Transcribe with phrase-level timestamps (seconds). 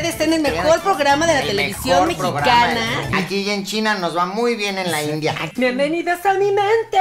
[0.00, 2.66] ustedes en el mejor programa de la El televisión programa.
[2.68, 3.18] mexicana.
[3.18, 5.34] Aquí en China nos va muy bien en la India.
[5.56, 6.98] Bienvenidos a mi mente.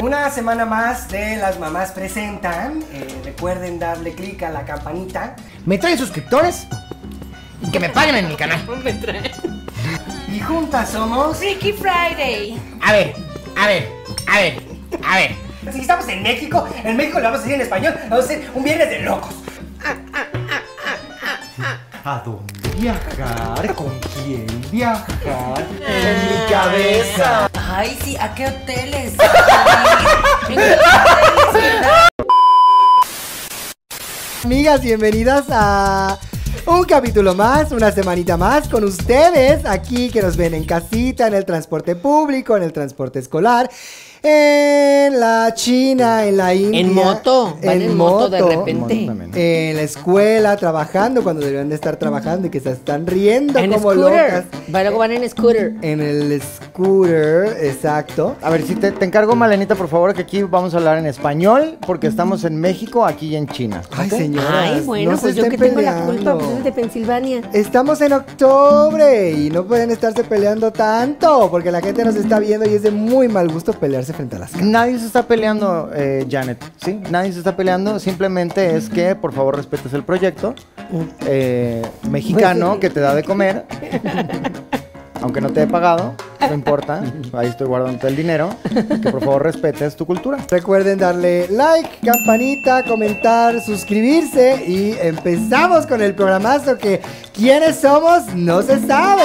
[0.00, 2.84] Una semana más de las mamás presentan.
[2.92, 5.34] Eh, recuerden darle clic a la campanita.
[5.64, 6.68] me traen suscriptores
[7.60, 8.64] y que me paguen en mi canal.
[10.28, 11.38] Y juntas somos.
[11.38, 12.60] Freaky Friday.
[12.82, 13.14] A ver,
[13.56, 13.88] a ver,
[14.26, 14.62] a ver,
[15.02, 15.46] a ver.
[15.72, 17.94] Si estamos en México, en México lo vamos a decir en español.
[18.10, 19.34] Vamos a hacer un viernes de locos.
[22.08, 23.74] ¿A dónde viajar?
[23.74, 25.66] ¿Con quién viajar?
[25.84, 27.50] En mi cabeza.
[27.52, 29.14] Ay, sí, ¿a qué hoteles?
[30.48, 30.78] ¿En qué
[31.48, 32.08] hoteles?
[34.44, 36.16] Amigas, bienvenidas a
[36.66, 41.34] un capítulo más, una semanita más con ustedes aquí que nos ven en casita, en
[41.34, 43.68] el transporte público, en el transporte escolar,
[44.22, 46.80] en la China, en la India.
[46.80, 49.70] En moto, van en moto de repente.
[49.70, 53.72] En la escuela, trabajando cuando deberían de estar trabajando y que se están riendo En
[53.72, 54.02] como scooter.
[54.32, 54.44] locas.
[54.68, 55.74] Luego van en scooter.
[55.82, 58.36] En el scooter, exacto.
[58.42, 61.06] A ver, si te, te encargo, Malenita, por favor, que aquí vamos a hablar en
[61.06, 63.82] español, porque estamos en México, aquí y en China.
[63.96, 64.16] Ay, ¿ok?
[64.16, 64.52] señoras.
[64.52, 67.42] Ay, bueno, no se pues yo que tengo la culpa, pues es de Pensilvania.
[67.52, 72.68] Estamos en octubre y no pueden estarse peleando tanto porque la gente nos está viendo
[72.68, 74.70] y es de muy mal gusto pelearse frente a las cámaras.
[74.70, 77.00] Nadie se está peleando, eh, Janet, ¿sí?
[77.10, 80.54] Nadie se está peleando, simplemente es que, por favor, respetes el proyecto
[81.26, 83.64] eh, mexicano que te da de comer.
[85.22, 88.50] Aunque no te he pagado, no importa, ahí estoy guardando el dinero.
[89.02, 90.38] Que por favor respetes tu cultura.
[90.50, 97.00] Recuerden darle like, campanita, comentar, suscribirse y empezamos con el programazo que
[97.32, 99.24] quiénes somos no se sabe.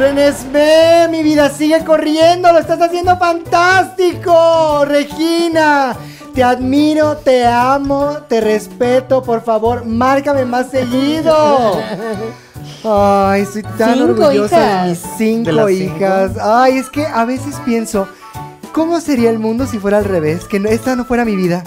[0.00, 5.94] Renesme, mi vida sigue corriendo, lo estás haciendo fantástico, Regina.
[6.34, 11.76] Te admiro, te amo, te respeto, por favor, márcame más seguido.
[12.82, 15.96] Ay, soy tan Cinco orgullosa de mis cinco ¿De las cinco?
[15.96, 16.30] hijas.
[16.40, 18.08] Ay, es que a veces pienso,
[18.72, 20.46] ¿cómo sería el mundo si fuera al revés?
[20.46, 21.62] Que esta no fuera mi vida.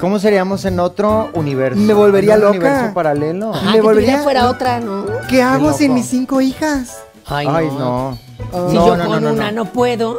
[0.00, 1.78] ¿Cómo seríamos en otro universo?
[1.78, 2.58] Me volvería ¿En un loca.
[2.58, 3.54] universo paralelo?
[3.54, 5.04] Ajá, Me que tu volvería- fuera otra, ¿no?
[5.28, 6.98] ¿Qué hago sin mis cinco hijas?
[7.28, 8.16] Ay, Ay, no.
[8.38, 9.64] Si No, yo no, con no, no, una no.
[9.64, 10.18] no puedo.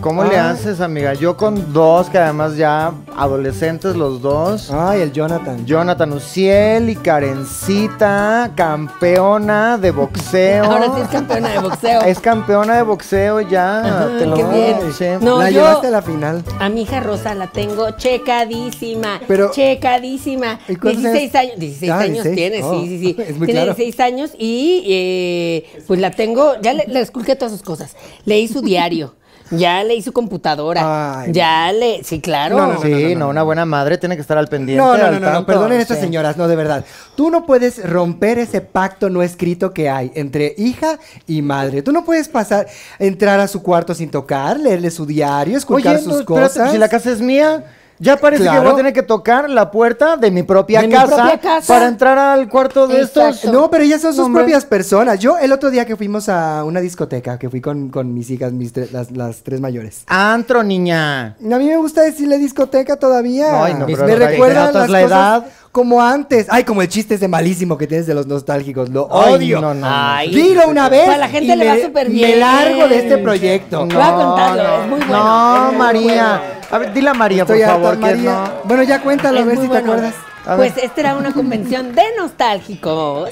[0.00, 0.50] ¿Cómo le Ah.
[0.50, 1.12] haces, amiga?
[1.14, 4.70] Yo con dos, que además ya adolescentes los dos.
[4.70, 5.66] Ay, el Jonathan.
[5.66, 10.64] Jonathan Uciel y Karencita, campeona de boxeo.
[10.64, 12.00] Ahora sí es campeona de boxeo.
[12.02, 14.08] Es campeona de boxeo ya.
[14.18, 14.76] Te lo qué bien.
[14.96, 15.04] sí.
[15.20, 16.44] No, la yo- llevaste a la final.
[16.60, 19.20] A mi hija Rosa la tengo checadísima.
[19.26, 20.60] Pero- checadísima.
[20.68, 21.58] ¿Y cuántos 16 años.
[21.58, 22.36] 16 Ah, años 16.
[22.36, 23.16] tiene, Oh, sí, sí, sí.
[23.18, 23.74] es muy tiene claro.
[23.74, 26.52] 16 años y eh, pues la tengo.
[26.62, 27.96] Ya le, le esculqué todas sus cosas.
[28.24, 29.14] Leí su diario.
[29.50, 31.20] Ya leí su computadora.
[31.22, 31.32] Ay.
[31.32, 32.02] ya le.
[32.04, 32.56] Sí, claro.
[32.56, 34.82] No, no, no, Sí, no, una buena madre tiene que estar al pendiente.
[34.82, 36.04] No, no, al no, no, no, perdonen estas Sí.
[36.04, 36.84] señoras, no, de verdad.
[37.16, 41.82] Tú no puedes romper ese pacto no escrito que hay entre hija y madre.
[41.82, 42.66] Tú no puedes pasar,
[42.98, 46.72] entrar a su cuarto sin tocar, leerle su diario, escuchar Oye, sus no, espérate, cosas.
[46.72, 47.64] si la casa es mía,
[47.98, 48.60] ya parece Claro.
[48.60, 51.38] que voy a tener que tocar la puerta de mi propia, De mi casa, propia
[51.38, 51.72] casa.
[51.74, 53.28] para entrar al cuarto de Exacto.
[53.30, 53.52] estos.
[53.52, 54.42] No, pero ellas son sus No, hombre.
[54.44, 55.18] propias personas.
[55.18, 58.52] Yo el otro día que fuimos a una discoteca, que fui con, con mis hijas,
[58.52, 60.02] mis tre- las, las tres mayores.
[60.06, 61.36] Antro, niña.
[61.38, 63.64] A mí me gusta decirle discoteca todavía.
[63.64, 65.44] Ay, no, pero me notas las la cosas edad.
[65.72, 66.46] como antes.
[66.48, 68.88] Ay, como el chiste ese malísimo que tienes de los nostálgicos.
[68.90, 69.60] Lo Ay, odio.
[69.60, 69.86] no, no, no.
[69.90, 70.30] Ay.
[70.34, 71.04] Dilo una vez.
[71.04, 72.40] Pues a la gente y le me- va súper Me bien.
[72.40, 73.86] largo de este proyecto.
[73.86, 75.12] Voy a contarlo, es muy bueno.
[75.16, 76.42] No, es muy María.
[76.70, 78.50] A ver, dile a María, Estoy por favor, que no.
[78.64, 79.72] Bueno, ya cuéntalo, a ver si bueno.
[79.72, 80.14] te acuerdas.
[80.46, 80.84] A Pues ver.
[80.86, 83.30] esta era una convención de nostálgicos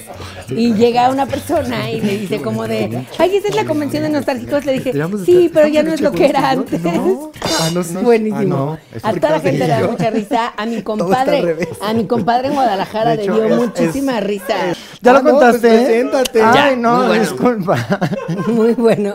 [0.51, 4.11] y llega una persona y le dice como de, ay, esa es la convención de
[4.11, 4.67] nostálgicos.
[4.67, 4.93] Le dije,
[5.25, 6.83] sí, pero ya no es lo que era antes.
[6.83, 7.31] No.
[7.59, 7.95] Ah, no, sí.
[7.95, 8.77] Buenísimo.
[9.03, 10.53] Ah, A toda la gente le da mucha risa.
[10.59, 14.55] A mi compadre, a mi compadre en Guadalajara le dio es- muchísima risa.
[15.01, 15.69] ¿Ya Ah, lo contaste?
[15.69, 16.43] pues preséntate.
[16.43, 17.15] Ay, no, bueno.
[17.23, 17.79] disculpa.
[18.49, 19.15] Muy bueno.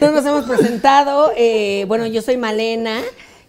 [0.00, 1.32] No nos hemos presentado.
[1.36, 3.00] eh, bueno, yo soy Malena.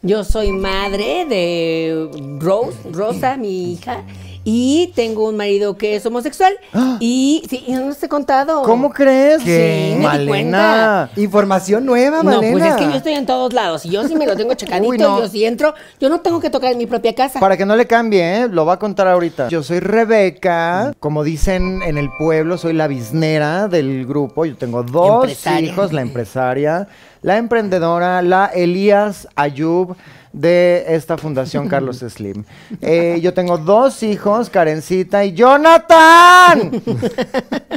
[0.01, 2.09] Yo soy madre de
[2.39, 4.03] Rose, Rosa, mi hija.
[4.47, 6.53] Y tengo un marido que es homosexual.
[6.99, 8.61] Y sí, y no te he contado.
[8.61, 9.41] ¿Cómo crees?
[9.43, 9.95] ¿Qué?
[9.95, 11.09] Sí, me di Malena.
[11.15, 12.51] Información nueva, No, Malena.
[12.51, 13.83] pues es que yo estoy en todos lados.
[13.85, 14.87] Y yo sí me lo tengo checadito.
[14.87, 15.19] Uy, no.
[15.19, 15.73] Yo sí entro.
[15.99, 17.39] Yo no tengo que tocar en mi propia casa.
[17.39, 18.47] Para que no le cambie, ¿eh?
[18.47, 19.49] lo va a contar ahorita.
[19.49, 24.45] Yo soy Rebeca, como dicen en el pueblo, soy la biznera del grupo.
[24.45, 25.71] Yo tengo dos Empresaria.
[25.71, 26.87] hijos, la empresaria,
[27.23, 29.95] la emprendedora, la Elías Ayub
[30.35, 32.43] de esta fundación Carlos Slim.
[32.81, 36.71] Eh, yo tengo dos hijos, Karencita y Jonathan.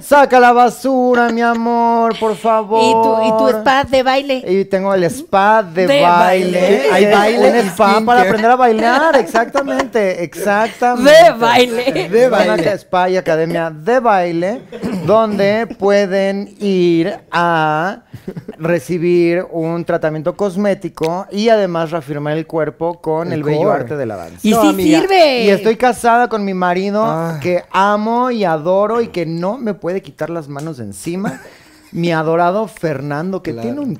[0.02, 2.80] Saca la basura, mi amor, por favor.
[2.82, 4.44] y tu, y tu spa de baile.
[4.46, 6.60] Y tengo el spa de, De baile.
[6.60, 6.92] baile.
[6.92, 9.16] Hay baile, un spa para aprender a bailar.
[9.16, 11.10] Exactamente, exactamente.
[11.10, 12.08] De baile.
[12.08, 12.72] De baile.
[12.78, 14.62] spa y academia de baile
[15.06, 18.00] donde pueden ir a
[18.58, 24.04] recibir un tratamiento cosmético y además reafirmar el cuerpo con el, El bello arte de
[24.06, 24.40] la danza.
[24.42, 25.00] Y No, sí amiga.
[25.02, 25.44] sirve.
[25.44, 27.38] Y estoy casada con mi marido Ah.
[27.40, 31.40] que amo y adoro y que no me puede quitar las manos de encima.
[31.92, 33.98] Mi adorado Fernando, que tiene un...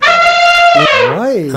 [1.21, 1.50] Ay.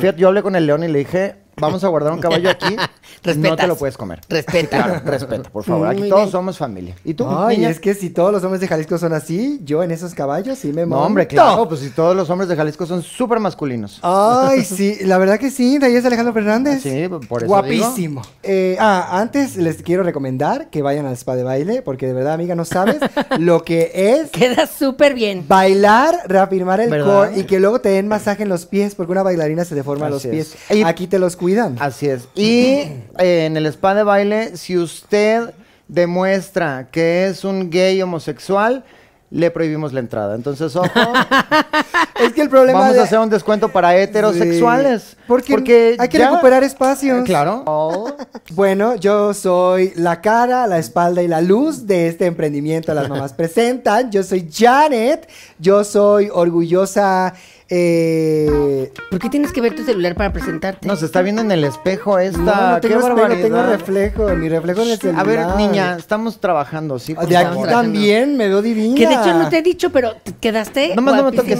[0.00, 2.76] Fíjate, yo hablé con el león y le dije, vamos a guardar un caballo aquí,
[3.36, 4.20] no te lo puedes comer.
[4.28, 4.82] Respeta.
[4.84, 5.88] Claro, respeta, por favor.
[5.88, 6.32] Aquí Muy todos bien.
[6.32, 6.94] somos familia.
[7.04, 7.70] ¿Y tú, Ay, niña?
[7.70, 10.68] es que si todos los hombres de Jalisco son así, yo en esos caballos sí
[10.68, 11.04] me No, monto.
[11.06, 13.98] hombre, claro, pues si todos los hombres de Jalisco son súper masculinos.
[14.02, 16.82] Ay, sí, la verdad que sí, de ahí es Alejandro Fernández.
[16.82, 18.22] Sí, por eso Guapísimo.
[18.42, 22.34] Eh, ah, antes les quiero recomendar que vayan al spa de baile, porque de verdad,
[22.34, 22.96] amiga, no sabes
[23.38, 25.44] lo que es Queda súper bien.
[25.48, 27.28] bailar, reafirmar el ¿Verdad?
[27.30, 30.08] core y que luego te den masaje en los pies, porque una bailarina se deforma
[30.08, 30.54] los Así pies.
[30.68, 30.76] es.
[30.76, 31.76] Y- Aquí te los cuidan.
[31.78, 32.26] Así es.
[32.34, 33.02] Y eh,
[33.46, 35.54] en el spa de baile, si usted
[35.86, 38.82] demuestra que es un gay homosexual,
[39.30, 40.34] le prohibimos la entrada.
[40.34, 40.88] Entonces, ojo,
[42.20, 45.02] Es que el problema vamos de- a hacer un descuento para heterosexuales.
[45.02, 45.16] Sí.
[45.28, 47.20] Porque, hay que ya- recuperar espacios.
[47.20, 47.64] Eh, Claro.
[48.54, 52.92] Bueno, yo soy la cara, la espalda y la luz de este emprendimiento.
[52.94, 54.10] Las mamás presentan.
[54.10, 55.28] Yo soy Janet.
[55.58, 57.34] Yo soy orgullosa.
[57.68, 60.86] Eh, ¿Por qué tienes que ver tu celular para presentarte?
[60.86, 62.38] No, se está viendo en el espejo esta.
[62.38, 64.28] no, no ¡Qué tengo espejo, tengo reflejo.
[64.36, 65.26] Mi reflejo en el A celular.
[65.26, 67.14] ver, niña, estamos trabajando, ¿sí?
[67.14, 68.94] Por De aquí también me veo divina.
[68.96, 71.58] Que de hecho no te he dicho, pero te quedaste No más no me toques.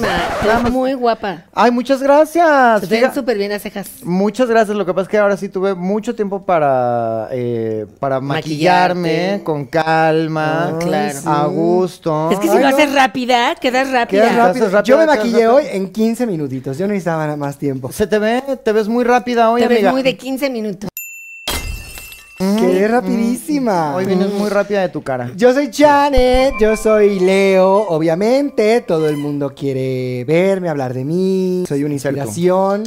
[0.71, 1.45] muy guapa.
[1.55, 2.81] Ay, muchas gracias.
[2.83, 3.89] Se te ven súper bien las cejas.
[4.03, 4.77] Muchas gracias.
[4.77, 9.45] Lo que pasa es que ahora sí tuve mucho tiempo para, eh, para maquillarme Maquillarte.
[9.45, 11.19] con calma, claro.
[11.27, 12.31] a gusto.
[12.31, 12.77] Es que si Ay, lo no.
[12.77, 14.23] haces rápida, quedas rápida.
[14.23, 15.55] Quedas rápido, Yo me maquillé rápido.
[15.57, 16.77] hoy en 15 minutitos.
[16.77, 17.91] Yo no necesitaba más tiempo.
[17.91, 20.91] Se te ve, te ves muy rápida hoy, Te ves muy de 15 minutos.
[22.37, 23.97] Quedé rapidísima.
[23.97, 25.33] Hoy vienes muy rápida de tu cara.
[25.37, 28.83] Yo soy Janet, yo soy Leo, obviamente.
[28.83, 31.65] Todo el mundo quiere verme, hablar de mí.
[31.67, 32.19] Soy una Cierto.
[32.19, 32.85] inspiración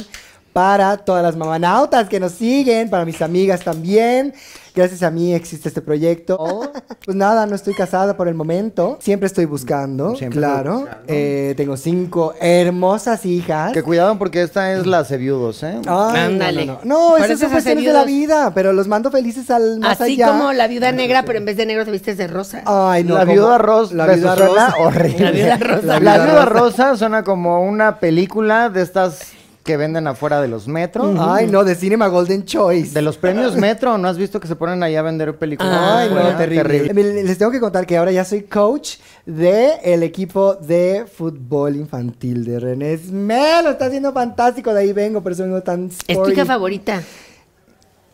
[0.52, 4.32] para todas las mamanautas que nos siguen, para mis amigas también.
[4.80, 6.72] Gracias a mí existe este proyecto.
[7.04, 8.96] Pues nada, no estoy casada por el momento.
[9.02, 10.70] Siempre estoy buscando, Siempre claro.
[10.70, 11.04] estoy buscando.
[11.08, 13.72] Eh, tengo cinco hermosas hijas.
[13.74, 15.82] Que cuidado porque esta es la viudos, ¿eh?
[15.86, 16.64] Ay, Ándale.
[16.64, 17.18] No, no, no.
[17.18, 20.28] No, esas son cuestiones de la vida, pero los mando felices al más Así allá.
[20.28, 22.62] como la viuda negra, pero en vez de negro te vistes de rosa.
[22.64, 23.14] Ay, no.
[23.16, 23.94] la como- viuda rosa.
[23.94, 24.74] La viuda rosa.
[24.78, 25.24] horrible.
[25.24, 26.00] La viuda rosa.
[26.00, 31.16] La, viuda rosa suena como una película de estas que venden afuera de los metros.
[31.20, 32.92] Ay, no, de Cinema Golden Choice.
[32.94, 35.78] De los premios Metro, ¿no has visto que se ponen ahí a vender películas?
[35.80, 36.92] Ay, no, terrible.
[36.94, 38.96] Miren, Les tengo que contar que ahora ya soy coach
[39.26, 43.64] de el equipo de fútbol infantil de René Smel.
[43.64, 46.32] Lo está haciendo fantástico, de ahí vengo, por eso vengo tan Es tu sporty.
[46.32, 47.02] hija favorita.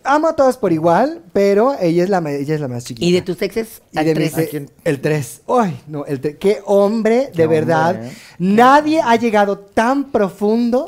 [0.07, 3.05] Amo a todos por igual, pero ella es la, ella es la más chiquita.
[3.07, 4.71] Y de tus exes, Y de mis- ¿A quién?
[4.85, 5.43] el 3.
[5.49, 6.37] Ay, no, el 3.
[6.39, 8.05] Qué hombre, Qué de verdad.
[8.05, 8.13] ¿eh?
[8.39, 10.85] Nadie ha llegado tan profundo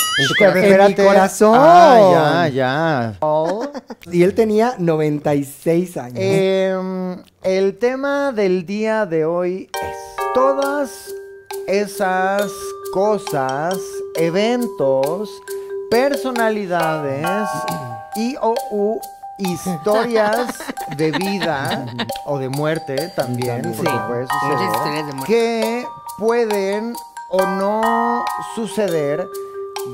[0.47, 1.55] en mi corazón.
[1.59, 3.19] Ah, ya, ya.
[4.13, 6.19] Y él tenía 96 años.
[6.19, 9.97] Em, el tema del día de hoy es
[10.35, 10.91] todas
[11.67, 12.51] esas
[12.93, 13.77] cosas,
[14.17, 15.29] eventos,
[15.91, 17.27] personalidades
[18.19, 19.01] y o u
[19.39, 20.49] historias
[20.97, 21.87] de vida
[22.27, 25.33] o de muerte también, Sí, porque puede muchas suceder, historias de muerte.
[25.33, 25.87] que
[26.19, 26.97] pueden
[27.31, 29.27] o no suceder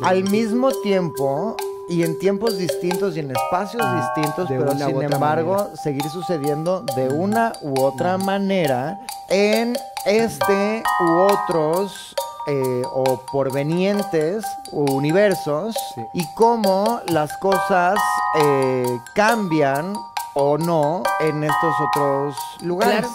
[0.03, 1.57] al mismo tiempo
[1.89, 7.09] y en tiempos distintos y en espacios distintos, De pero sin embargo seguir sucediendo de
[7.09, 9.77] una u otra manera en
[10.07, 12.15] este u otros
[12.47, 16.01] eh, o porvenientes universos Sí.
[16.15, 17.99] y cómo las cosas
[18.41, 19.95] eh, cambian
[20.35, 23.01] o no en estos otros lugares.
[23.01, 23.15] Claro.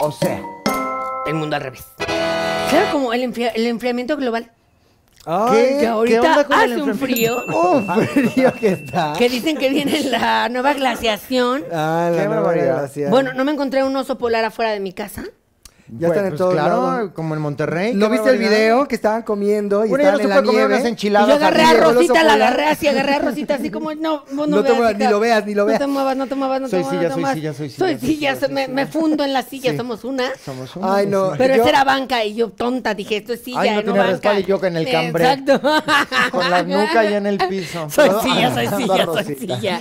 [0.00, 0.42] O sea,
[1.26, 1.84] El mundo al revés.
[1.98, 4.50] Claro, como el, enfria- el enfriamiento global.
[5.24, 7.36] Ay, Que ahorita onda con el hace un frío.
[7.46, 7.84] ¡Uf!
[8.34, 9.12] frío que está.
[9.16, 11.62] Que dicen que viene la nueva glaciación.
[11.72, 12.78] Ah, la Qué nueva barbaridad.
[12.80, 13.10] glacial.
[13.10, 15.22] Bueno, no me encontré un oso polar afuera de mi casa.
[15.98, 17.10] Ya están en Pues todos claro, lados.
[17.14, 17.92] como en Monterrey.
[17.94, 20.76] ¿No viste el video que estaban comiendo y Bueno, estaban en la nieve?
[20.80, 24.24] unas Y yo agarré a Rosita, la agarré así, agarré a Rosita así como, no,
[24.32, 25.80] no, No te muevas, ni lo veas, ni lo veas.
[25.80, 26.98] No te muevas, no te muevas, no te Soy muevas.
[27.00, 29.00] silla, soy silla, soy silla, Soy soy silla, me, soy me silla.
[29.00, 30.24] fundo en la silla, somos una.
[30.44, 30.94] Somos una.
[30.96, 31.32] Ay, no.
[31.36, 34.38] Pero esa era banca y yo tonta dije, esto es silla, no banca.
[34.38, 35.24] y yo en el cambre.
[35.30, 35.60] Exacto.
[36.30, 37.88] Con la nuca ya en el piso.
[37.90, 39.80] Soy silla, soy Abrazando a silla, soy silla.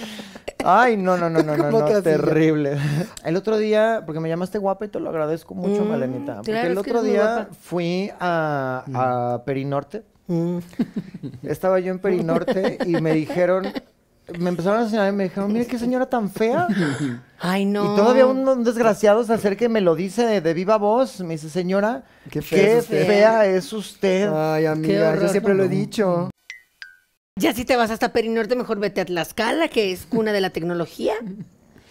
[0.63, 2.77] Ay, no, no, no, no, no, ¿Cómo no, terrible.
[3.24, 6.36] El otro día, porque me llamaste guapa y te lo agradezco mucho, Mm, Malenita.
[6.38, 10.03] Porque claro, el otro día fui a, a Perinorte.
[10.27, 10.57] Mm.
[11.43, 13.67] Estaba yo en Perinorte y me dijeron,
[14.38, 16.67] me empezaron a enseñar y me dijeron, mire qué señora tan fea.
[17.39, 17.93] Ay, no.
[17.93, 21.19] Y todavía un, un desgraciado se acerca y me lo dice de, de viva voz.
[21.21, 23.55] Me dice, señora, Qué qué, fea es fea, usted".
[23.55, 24.29] es usted.
[24.33, 26.29] Ay, amiga, yo siempre lo he dicho.
[27.41, 30.50] Ya si te vas hasta Perinorte, mejor vete a Tlaxcala, que es cuna de la
[30.51, 31.13] tecnología.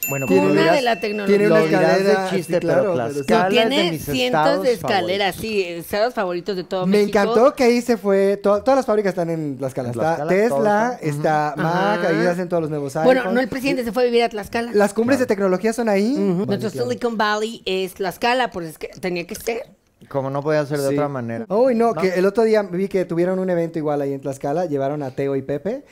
[0.09, 1.37] Bueno, Tiene pues lo una dirás- de la tecnología.
[1.39, 3.27] Tiene una escalera, de chiste, sí, claro, pero pero sí.
[3.27, 5.41] Tlaxcala es de tiene mis cientos de escaleras, favoritos.
[5.41, 7.19] sí, estados favoritos de todo Me México.
[7.19, 8.39] encantó que ahí se fue.
[8.43, 9.89] to- todas las fábricas están en Tlaxcala.
[9.89, 13.35] En Está Tlaxcala, Tesla, todo está Mac, ahí hacen todos los nuevos Bueno, iPhones.
[13.35, 14.71] no el presidente se fue a vivir a Tlaxcala.
[14.73, 16.15] Las cumbres de tecnología son ahí.
[16.15, 16.89] Nuestro claro.
[16.89, 19.65] Silicon Valley es Tlaxcala, pues es que tenía que ser.
[20.11, 20.95] Como no podía ser de Sí.
[20.97, 21.47] otra manera.
[21.49, 24.67] Uy, no, que el otro día vi que tuvieron un evento igual ahí en Tlaxcala,
[24.67, 25.85] llevaron a Teo y Pepe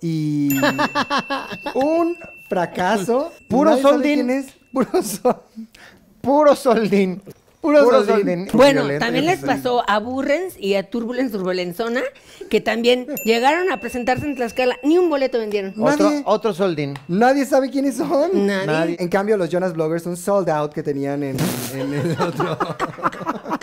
[0.00, 0.48] y
[1.74, 2.16] un
[2.48, 3.32] fracaso.
[3.48, 4.30] Puro soldín.
[4.30, 4.46] es.
[4.72, 5.36] Puro sol.
[6.22, 7.22] Puro soldín.
[7.60, 8.46] Puro soldín.
[8.52, 12.00] Bueno, también les pasó a Burrens y a Turbulence Turbulenzona,
[12.48, 15.74] que también llegaron a presentarse en Tlaxcala, ni un boleto vendieron.
[15.80, 16.94] Otro, Nadie- otro soldín.
[17.08, 18.46] Nadie sabe quiénes son.
[18.46, 18.66] Nadie.
[18.66, 18.96] Nadie.
[19.00, 21.36] En cambio, los Jonas Bloggers, un sold out que tenían en,
[21.74, 22.56] en el otro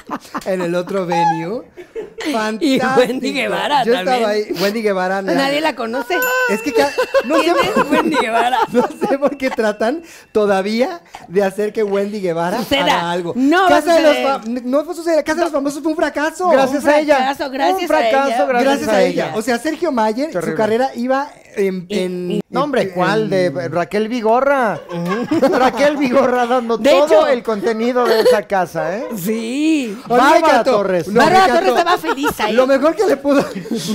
[0.45, 1.63] en el otro venue.
[2.31, 2.87] Fantástico.
[2.97, 4.15] Wendy Guevara Yo también.
[4.15, 4.45] estaba ahí.
[4.61, 5.21] Wendy Guevara.
[5.21, 6.15] me- Nadie la conoce.
[6.49, 6.91] Es que ca-
[7.25, 8.59] no sé, ¿Quién es por, Wendy Guevara?
[8.71, 12.83] no sé por qué tratan todavía de hacer que Wendy Guevara Suceda.
[12.85, 13.33] haga algo.
[13.35, 14.61] No va a Casa de los suceder.
[14.61, 15.23] fa- no fue suceder.
[15.23, 16.49] Casa de los famosos fue un fracaso.
[16.49, 17.15] Gracias Un a ella.
[17.17, 18.45] fracaso, gracias Un a fracaso, ella.
[18.45, 19.31] gracias, Gracias a ella.
[19.35, 21.85] O sea, Sergio Mayer, su carrera iba en...
[21.89, 23.29] en- No, hombre, en- ¿cuál?
[23.29, 24.79] De Raquel Vigorra.
[25.51, 29.05] Raquel Vigorra dando De todo hecho- el contenido de esa casa, ¿eh?
[29.15, 29.97] Sí.
[30.07, 30.63] Bárbara.
[30.63, 31.11] Torres.
[31.13, 31.53] Bárbara encantó.
[31.55, 32.53] Torres estaba feliz ahí.
[32.53, 33.43] Lo mejor que le pudo...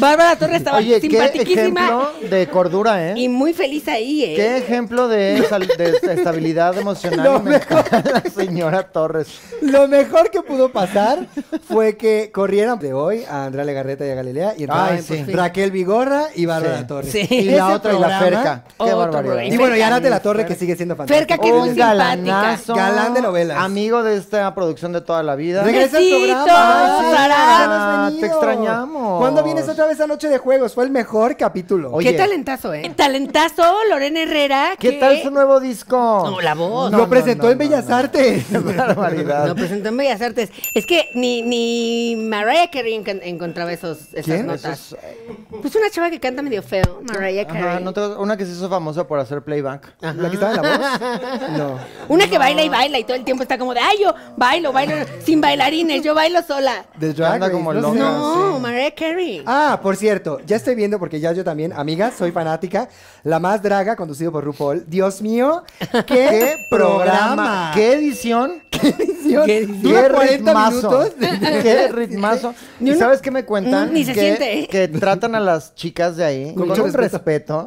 [0.00, 3.14] Bárbara Torres estaba Oye, qué simpaticísima ejemplo de cordura, ¿eh?
[3.16, 4.34] y muy feliz ahí, ¿eh?
[4.36, 9.28] Qué ejemplo de, estabilidad emocional Lo y la señora Torres.
[9.62, 11.26] Lo mejor que pudo pasar
[11.68, 15.24] fue que corrieran de hoy a Andrea Legarreta y a Galilea y entraban Ay, sí.
[15.32, 16.86] Raquel Vigorra y Bárbara Sí.
[16.86, 17.12] Torres.
[17.12, 17.26] Sí.
[17.30, 18.64] Y la Ese otra y la Ferca.
[18.78, 19.42] Qué barbaridad.
[19.42, 19.82] Y bueno, y.
[19.82, 21.18] Ana la Torre que sigue siendo fantástica.
[21.36, 21.94] Ferca, que es muy Un simpática.
[22.04, 22.74] galanazo.
[22.74, 23.58] Galán de novelas.
[23.58, 25.62] Amigo de esta producción de toda la vida.
[25.62, 26.98] Regresa al Besitos, programa.
[27.10, 27.66] Ay, Sara.
[27.66, 29.18] no has Te extrañamos.
[29.20, 30.74] ¿Cuándo vienes otra vez a Noche de Juegos?
[30.74, 31.92] Fue el mejor capítulo.
[31.92, 32.10] Oye.
[32.12, 32.92] Qué talentazo, ¿eh?
[32.96, 34.70] Talentazo, Lorena Herrera.
[34.78, 35.96] ¿Qué que- tal su nuevo disco?
[36.24, 36.90] No, la voz.
[36.92, 38.44] Lo presentó en Bellas Artes.
[38.50, 39.46] Qué barbaridad.
[39.48, 40.50] Lo presentó en Bellas Artes.
[40.74, 44.46] Es que ni, ni Mariah Carey encontraba esos, esas ¿Quién?
[44.46, 44.64] notas.
[44.92, 44.98] Esos,
[45.60, 47.62] Pues una chava que canta medio feo, Mariah Carey.
[47.62, 49.94] Ajá, ¿no te- una que se hizo famosa por hacer playback.
[50.00, 51.50] ¿La que estaba en la voz?
[51.58, 51.78] No.
[52.08, 54.72] Una que baila y baila y todo el tiempo está como de, ay, yo bailo,
[54.72, 56.84] bailo sin bailarines, yo bailo sola.
[56.98, 57.98] De Drag Anda Race, como no sé.
[57.98, 58.10] loca.
[58.10, 58.62] No, sí.
[58.62, 59.42] Mariah Carey.
[59.46, 62.88] Ah, por cierto, ya estoy viendo porque ya yo también, amiga, soy fanática.
[63.24, 64.84] La más draga, conducido por RuPaul.
[64.86, 67.72] Dios mío, qué, ¿Qué programa.
[67.74, 68.62] ¿Qué edición?
[68.70, 69.46] ¿Qué edición?
[69.46, 70.88] ¿Qué Dura ¿Qué 40 ritmazo?
[70.90, 71.12] minutos.
[71.62, 72.54] ¿Qué ritmazo?
[72.80, 73.90] Yo ¿Y no- sabes qué me cuentan?
[73.90, 76.84] Mm, ni se que, siente, que tratan a las chicas de ahí Con con, mucho
[76.84, 77.16] un respeto.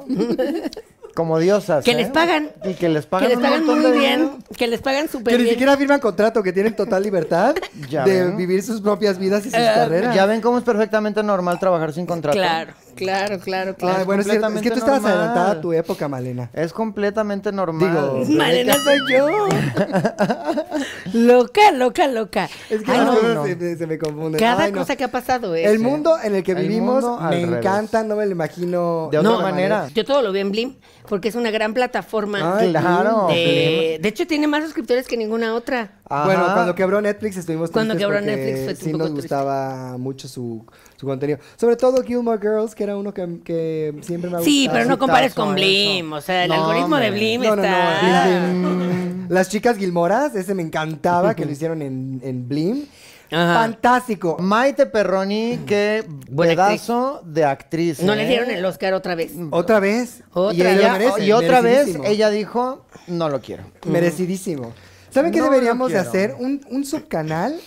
[1.15, 1.84] como diosas.
[1.84, 1.96] Que ¿eh?
[1.96, 2.50] les pagan.
[2.63, 4.38] Y que les Que pagan les muy bien, dinero.
[4.58, 5.50] que les pagan Que súper ni bien.
[5.53, 7.56] siquiera firman contrato, que tienen total libertad
[7.89, 8.38] Ya de ven.
[8.38, 10.15] vivir sus propias vidas y sus Eh, carreras.
[10.15, 12.38] Ya ven cómo es perfectamente normal trabajar sin contrato.
[12.38, 12.72] Claro,
[13.05, 13.98] claro, claro, claro.
[14.00, 15.17] Ay, bueno, es, cierto, es que tú estabas normal.
[15.20, 16.50] adelantada a tu época, Malena.
[16.53, 17.89] Es completamente normal.
[18.25, 19.27] Digo, Malena soy yo.
[21.13, 22.50] loca, loca, loca.
[22.70, 23.13] Es que Ay, no.
[23.15, 23.46] cosas no.
[23.46, 24.39] Se, me- se me confunden.
[24.39, 24.79] Cada Ay, no.
[24.79, 25.67] cosa que ha pasado es.
[25.67, 27.58] El mundo en el que El vivimos me revés.
[27.60, 29.88] encanta, no me lo imagino De otra manera.
[29.93, 30.75] Yo todo lo veo en Blim,
[31.08, 32.58] porque es una gran plataforma.
[32.58, 33.27] Ay, Claro.
[33.27, 36.00] de, de hecho, tiene más suscriptores que ninguna otra.
[36.10, 36.25] Ajá.
[36.25, 39.22] Bueno, cuando quebró Netflix estuvimos Cuando quebró Netflix fue un sí poco nos triste.
[39.22, 40.65] gustaba mucho su,
[41.01, 41.39] su contenido.
[41.58, 44.46] Sobre todo Gilmore Girls, que era uno que, que siempre me ha gustado.
[44.46, 46.13] Sí, pero no compares con Blim.
[46.13, 47.12] O sea, el No, algoritmo de.
[47.12, 48.27] Blim No, no, no, está.
[48.27, 52.86] de- Las chicas Gilmoras, ese me encantaba que lo hicieron en, en Blim.
[53.34, 53.53] Ajá.
[53.62, 54.38] Fantástico.
[54.39, 58.01] Maite Perroni, qué Buena pedazo de actriz.
[58.03, 58.17] No ¿eh?
[58.17, 59.31] le dieron el Oscar otra vez.
[59.51, 60.22] Otra vez.
[60.34, 63.63] Otra Y, ella- merece, y otra vez ella dijo, no lo quiero.
[63.88, 64.74] Merecidísimo.
[65.10, 66.36] ¿Saben qué No deberíamos de hacer?
[66.39, 67.58] Un, un subcanal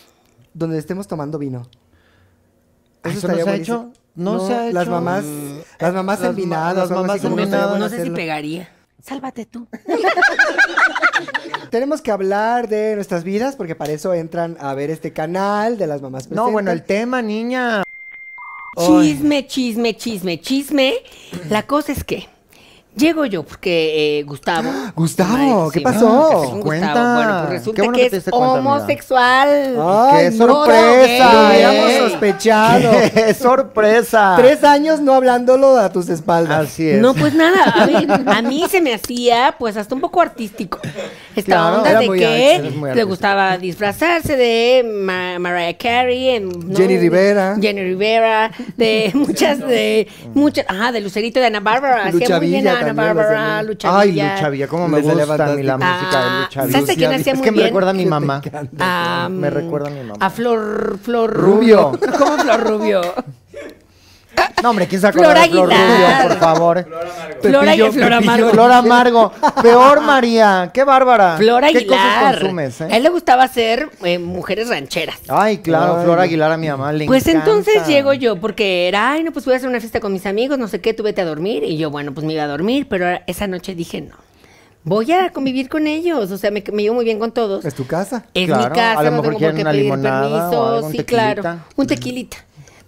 [0.53, 1.63] donde estemos tomando vino.
[3.13, 3.91] ¿Eso no estaría se ha hecho?
[4.15, 4.75] No, se ha hecho.
[4.75, 5.25] Las mamás,
[5.79, 6.75] las mamás las envinadas.
[6.75, 7.79] ma- las mamás envinadas.
[7.79, 8.69] No sé si pegaría.
[9.03, 9.67] Sálvate tú.
[11.71, 15.87] Tenemos que hablar de nuestras vidas porque para eso entran a ver este canal de
[15.87, 17.83] las mamás No, bueno, el tema, niña.
[18.77, 20.95] Chisme, chisme, chisme, chisme.
[21.51, 22.29] La cosa es que
[22.97, 24.71] llego yo porque eh, Gustavo.
[24.97, 26.07] Gustavo, ¿qué pasó?
[26.07, 26.61] Gustavo, Gustavo.
[26.63, 27.15] Cuenta.
[27.17, 29.49] Bueno, pues resulta bueno que, es cuenta, homosexual.
[29.81, 31.33] Ay, ¡Qué no, sorpresa!
[31.33, 31.47] Lo ¿eh?
[31.51, 32.91] hubiéramos sospechado.
[33.15, 34.35] ¡Qué sorpresa!
[34.37, 36.69] Tres años no hablándolo a tus espaldas.
[36.69, 37.01] Así es.
[37.01, 40.79] No, pues nada, a mí, a mí se me hacía pues hasta un poco artístico.
[41.37, 46.77] Esta Claro, onda de que le gustaba disfrazarse de Ma- Mariah Carey, en, ¿no?
[46.77, 47.57] Jenny Rivera.
[47.61, 52.49] Jenny Rivera, de muchas, de muchas, ajá, de Lucerito de Ana Bárbara, hacía Lucha muy
[52.49, 53.63] bien Villa Ana Bárbara.
[53.63, 54.13] Lucha Ay.
[54.13, 56.95] Lucha Villa, cómo me gusta a mí la música de Ah, Lucha ¿Sabes a Villa.
[56.97, 57.67] quién hacía Es muy que me bien?
[57.69, 58.43] recuerda a mi mamá.
[58.79, 60.15] A, Me recuerda a mi mamá.
[60.21, 61.93] A Flor, Flor Rubio.
[62.19, 63.01] ¿Cómo Flor Rubio?
[64.63, 66.23] No, hombre, ¿quién se acuerda Flor de Flor Aguilar.
[66.23, 66.89] Rubio, por favor?
[67.43, 68.13] Flor, Pepillo, Flor.
[68.15, 68.51] Amargo.
[68.51, 69.33] Flor Amargo.
[69.63, 70.71] Peor, María.
[70.73, 71.37] ¡Qué bárbara!
[71.37, 72.39] Flor ¿Qué cosas Aguilar.
[72.41, 72.97] consumes, A eh?
[72.97, 75.19] él le gustaba hacer eh, mujeres rancheras.
[75.29, 76.19] Ay, claro, Ay, Flor.
[76.21, 77.51] Aguilar a mi mamá le Pues encanta.
[77.51, 80.25] entonces llego yo porque era, ay, no, pues voy a hacer una fiesta con mis
[80.25, 81.63] amigos, no sé qué, tú vete a dormir.
[81.65, 84.17] Y yo, bueno, pues me iba a dormir, pero esa noche dije, no,
[84.85, 86.31] voy a convivir con ellos.
[86.31, 87.67] O sea, me, me llevo muy bien con todos.
[87.67, 88.25] Es tu casa.
[88.33, 90.91] Es Claro, mi casa, a lo no mejor tengo por qué pedir permiso.
[90.91, 91.35] sí, tequilita.
[91.43, 92.37] claro, un tequilita,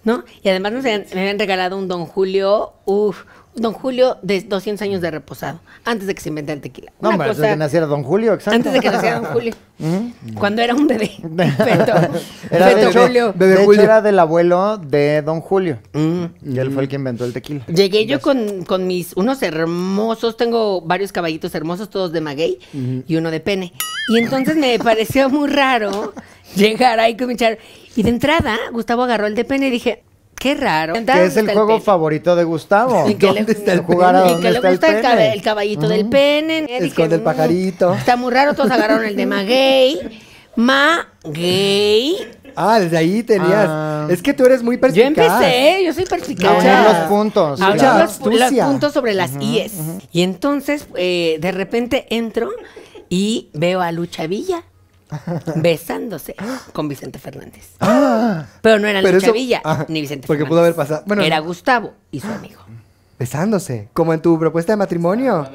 [0.07, 0.23] ¿no?
[0.41, 4.83] Y además nos habían- me habían regalado un Don Julio, uff, Don Julio de 200
[4.83, 6.93] años de reposado, antes de que se inventara el tequila.
[7.01, 8.55] No, hombre, antes cosa- de que naciera Don Julio, exacto.
[8.55, 9.53] antes de que naciera Don Julio.
[10.35, 11.07] Cuando era un bebé.
[11.57, 11.93] Feto,
[12.51, 13.33] Era de Julio.
[13.35, 13.81] de hecho, Julio.
[13.81, 15.79] era del abuelo de Don Julio.
[15.93, 16.23] Mm.
[16.53, 17.65] Y él fue el que inventó el tequila.
[17.65, 22.59] Llegué yo con, con mis unos hermosos, tengo varios caballitos hermosos, todos de maguey
[23.07, 23.73] y uno de pene.
[24.13, 26.13] Y entonces me pareció muy raro
[26.55, 27.35] llegar ahí con mi.
[27.97, 30.03] Y de entrada, Gustavo agarró el de pene y dije,
[30.35, 30.93] qué raro.
[30.93, 33.09] Que es el juego favorito de Gustavo.
[33.09, 34.87] Y que le, ¿Dónde está el jugar a y dónde que le está el gusta
[34.87, 35.01] el, pene.
[35.09, 36.65] caba- el caballito del pene.
[36.69, 37.93] Esconde el "Mm, pajarito".
[37.95, 39.99] Está muy raro, todos agarraron el de maguey.
[40.55, 42.15] Maguey.
[42.55, 43.67] Ah, desde ahí tenías.
[43.69, 44.07] Ah.
[44.09, 45.07] Es que tú eres muy Yo perspicaz.
[45.41, 46.65] empecé, yo soy perspicaz.
[46.65, 48.05] A los puntos, A claro.
[48.05, 49.73] los, puntos sobre las IES.
[50.11, 52.49] Y entonces, eh, de repente entro
[53.09, 54.63] y veo a Lucha Villa
[55.55, 56.35] besándose
[56.73, 57.69] con Vicente Fernández.
[58.61, 60.49] Pero no era Pero Lucha eso- Villa ni Vicente porque Fernández.
[60.49, 61.03] pudo haber pasado.
[61.05, 62.61] Bueno, era Gustavo y su amigo.
[63.19, 63.87] Besándose.
[63.93, 65.49] Como en tu propuesta de matrimonio.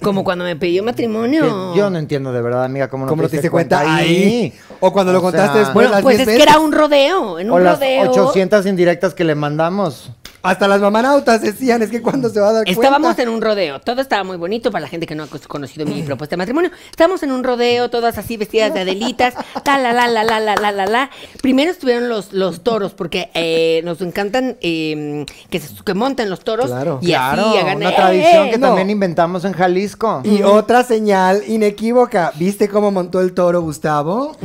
[0.00, 1.72] Como cuando me pidió matrimonio.
[1.74, 3.88] Que yo no entiendo de verdad, amiga, cómo no ¿Cómo te diste cuenta ahí.
[4.14, 4.54] ahí?
[4.80, 5.74] O cuando lo contaste después.
[5.74, 7.38] Bueno, las pues 10 es que era un rodeo.
[7.38, 8.10] En un O las rodeo.
[8.10, 10.10] 800 indirectas que le mandamos.
[10.46, 13.22] Hasta las mamanautas decían, es que cuando se va a dar Estábamos cuenta.
[13.22, 16.02] en un rodeo, todo estaba muy bonito para la gente que no ha conocido mi
[16.02, 16.70] propuesta de matrimonio.
[16.90, 20.54] Estábamos en un rodeo, todas así vestidas de adelitas, ta la la la la la
[20.54, 21.10] la la la.
[21.42, 26.40] Primero estuvieron los, los toros, porque eh, nos encantan eh, que, se, que monten los
[26.40, 26.98] toros Claro.
[27.02, 27.94] y claro, así hagan una ¡eh!
[27.96, 28.68] tradición que No.
[28.68, 30.20] también inventamos en Jalisco.
[30.24, 32.32] Y otra señal inequívoca.
[32.36, 34.36] ¿Viste cómo montó el toro Gustavo?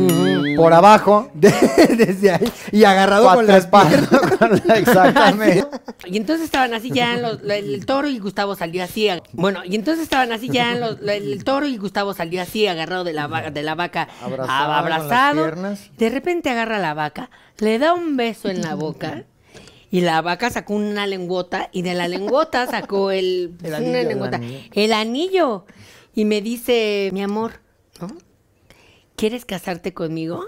[0.56, 1.30] Por abajo.
[1.34, 1.52] De-
[1.98, 2.52] desde ahí.
[2.72, 4.10] Y agarrado con las piernas.
[4.66, 5.66] la- Exactamente.
[6.06, 9.08] Y entonces estaban así ya en los- el, toro y Gustavo salió así.
[9.34, 13.04] Bueno, y entonces estaban así ya en los- el, toro y Gustavo salió así agarrado
[13.04, 14.08] de la, va- de la vaca,
[14.80, 15.44] Abrazado.
[15.98, 19.26] De repente agarra a la vaca, le da un beso en la boca.
[19.94, 24.00] Y la vaca sacó una lengüota y de la lengüota sacó el, El una anillo,
[24.00, 24.70] el anillo.
[24.74, 25.66] el anillo.
[26.16, 27.60] Y me dice, mi amor,
[28.00, 28.08] ¿no?
[29.18, 30.46] ¿quieres casarte conmigo?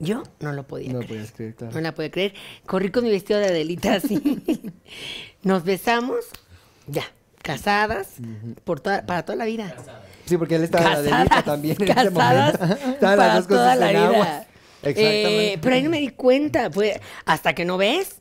[0.00, 1.26] Yo no lo podía No creer.
[1.32, 1.74] creer, claro.
[1.74, 2.34] No la puede creer.
[2.66, 4.42] Corrí con mi vestido de Adelita así.
[5.42, 6.16] Nos besamos,
[6.86, 7.04] ya,
[7.42, 8.14] casadas,
[8.64, 9.74] por toda, para toda la vida.
[10.26, 12.74] Sí, porque él estaba Casadas, delita también en ese casadas momento.
[12.90, 14.06] Estaban para las dos toda la vida.
[14.08, 14.46] aguas.
[14.82, 15.52] Exactamente.
[15.52, 18.16] Eh, pero ahí no me di cuenta, fue hasta que no ves,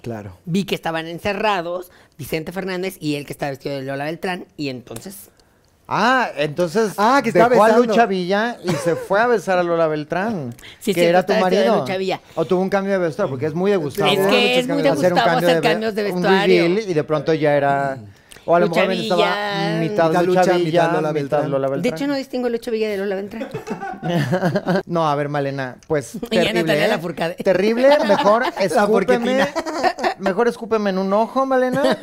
[0.00, 0.38] Claro.
[0.46, 4.68] vi que estaban encerrados Vicente Fernández y él que estaba vestido de Lola Beltrán y
[4.70, 5.28] entonces
[5.88, 7.86] Ah, entonces Ah, que estaba dejó a besando.
[7.86, 10.54] Lucha Villa y se fue a besar a Lola Beltrán.
[10.80, 11.80] Sí, que era tu marido.
[11.80, 12.20] Lucha Villa.
[12.34, 14.10] O tuvo un cambio de vestuario, porque es muy de Gustavo.
[14.10, 14.98] Es que es muy de cambios.
[14.98, 16.62] Hacer un Gustavo cambio hacer de cambios de un vestuario.
[16.64, 17.98] reveal y de pronto ya era.
[18.44, 19.80] O a lo Lucha mejor también estaba Villa.
[19.80, 21.82] mitad, Mitad Lucha, Lucha, Villa, mitad mitad Lola Lola Beltrán.
[21.82, 23.48] De hecho no distingo Lucha Villa de Lola Beltrán.
[24.86, 26.62] No, a ver, Malena, pues terrible.
[26.62, 27.42] Natalia ¿eh?
[27.42, 29.46] Terrible, mejor escúpeme.
[30.18, 31.98] mejor escúpeme en un ojo, Malena.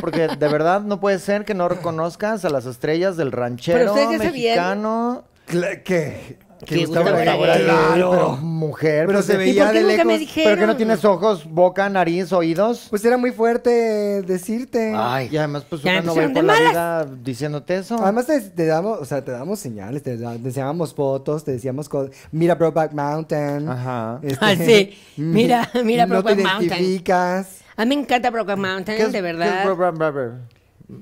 [0.00, 3.94] Porque de verdad no puede ser que no reconozcas a las estrellas del ranchero Pero
[4.18, 4.32] sabían.
[4.32, 5.24] mexicano.
[5.48, 6.38] Cla- ¿Qué?
[6.64, 7.64] Que Gustavo Gustavo era Gabriel, gay.
[7.66, 8.10] claro.
[8.10, 9.06] Pero mujer.
[9.06, 10.20] Pero pues, se ¿y ¿Y veía por qué de nunca me lejos.
[10.20, 10.50] dijeron?
[10.52, 12.86] ¿Pero que no tienes ojos, boca, nariz, oídos?
[12.88, 14.92] Pues era muy fuerte decirte.
[14.96, 15.28] Ay.
[15.30, 17.98] Y además, pues Ya una no ir pusieron por de la vida diciéndote eso.
[18.02, 21.52] Además te, te damos, o sea, te damos señales, te, da- te enseñábamos fotos, te
[21.52, 22.14] decíamos cosas.
[22.32, 23.68] Mira Brokeback Mountain.
[23.68, 24.20] Ajá.
[24.22, 24.98] Este, Ah, sí.
[25.16, 26.72] Mira, mira No te Brokeback Mountain.
[26.82, 27.48] identificas.
[27.76, 29.64] A mí me encanta Brokeback Mountain, ¿Qué es de Bra- verdad.
[29.66, 30.40] Bra- Bra- Bra?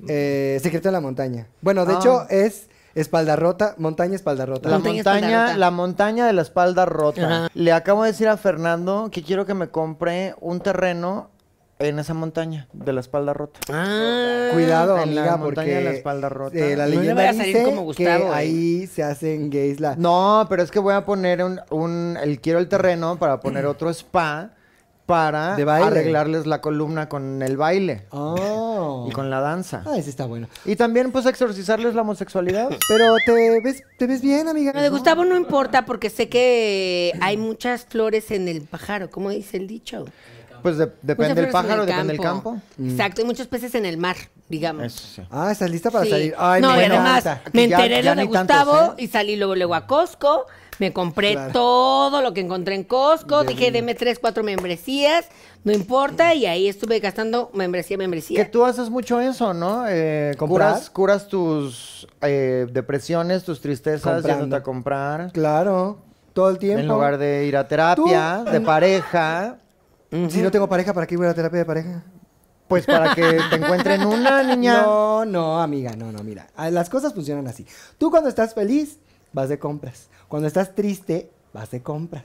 [0.07, 1.47] Eh, Secreto de la Montaña.
[1.61, 1.97] Bueno, de Ah.
[1.99, 4.69] hecho es espalda rota, montaña espalda rota.
[4.69, 5.57] La Montaña espalda montaña, rota.
[5.57, 7.25] la montaña de la espalda rota.
[7.25, 7.47] Ajá.
[7.53, 11.29] Le acabo de decir a Fernando que quiero que me compre un terreno
[11.77, 13.59] en esa montaña de la espalda rota.
[13.69, 16.57] Ah, Cuidado, En la amiga, montaña porque de la espalda rota.
[16.57, 18.33] eh, la No le leyenda a salir dice como Gustavo, que eh.
[18.33, 19.97] ahí se hacen gays la...
[19.97, 23.65] No, pero es que voy a poner un, un- el quiero el terreno para poner
[23.65, 24.51] otro spa
[25.05, 25.87] para De baile.
[25.87, 29.05] arreglarles la columna con el baile Oh.
[29.07, 29.83] y con la danza.
[29.85, 30.47] Ah, ese está bueno.
[30.65, 32.69] Y también pues exorcizarles la homosexualidad.
[32.87, 34.73] Pero te ves, te ves bien, amiga.
[34.73, 39.29] Lo de Gustavo no importa porque sé que hay muchas flores en el pájaro, ¿cómo
[39.29, 40.05] dice el dicho?
[40.65, 42.57] Pues de- depende del pájaro, el depende del campo.
[42.83, 44.15] Exacto, hay muchos peces en el mar,
[44.49, 44.85] digamos.
[44.85, 45.21] Eso sí.
[45.29, 46.09] Ah, ¿estás lista para Sí.
[46.09, 46.33] salir?
[46.39, 47.41] Ay, no, me y además encanta.
[47.53, 49.03] me Que ya- enteré ya lo de ni tantos, Gustavo ¿eh?
[49.03, 50.47] y salí luego, luego a Costco.
[50.79, 51.53] Me compré Claro.
[51.53, 53.43] todo lo que encontré en Costco.
[53.43, 55.25] Dije, deme tres, cuatro membresías.
[55.63, 56.33] No importa.
[56.33, 58.49] Y ahí estuve gastando membresía, Que membresía.
[58.49, 59.85] tú haces mucho eso, ¿no?
[59.87, 60.71] Eh, ¿Comprar?
[60.73, 64.41] curas, curas tus eh, depresiones, tus tristezas, Comprando.
[64.41, 65.31] yéndote a comprar.
[65.31, 65.99] Claro,
[66.33, 66.79] todo el tiempo.
[66.81, 69.59] En lugar de ir a terapia, Tú- de pareja,
[70.29, 72.03] Si no tengo pareja, ¿para qué voy a la terapia de pareja?
[72.67, 74.81] pues para que te encuentren una niña.
[74.81, 76.47] No, no, amiga, no, no, mira.
[76.55, 77.65] ah, Las cosas funcionan así.
[77.99, 78.97] Tú cuando estás feliz,
[79.33, 80.07] vas de compras.
[80.27, 82.23] Cuando estás triste, vas de compras.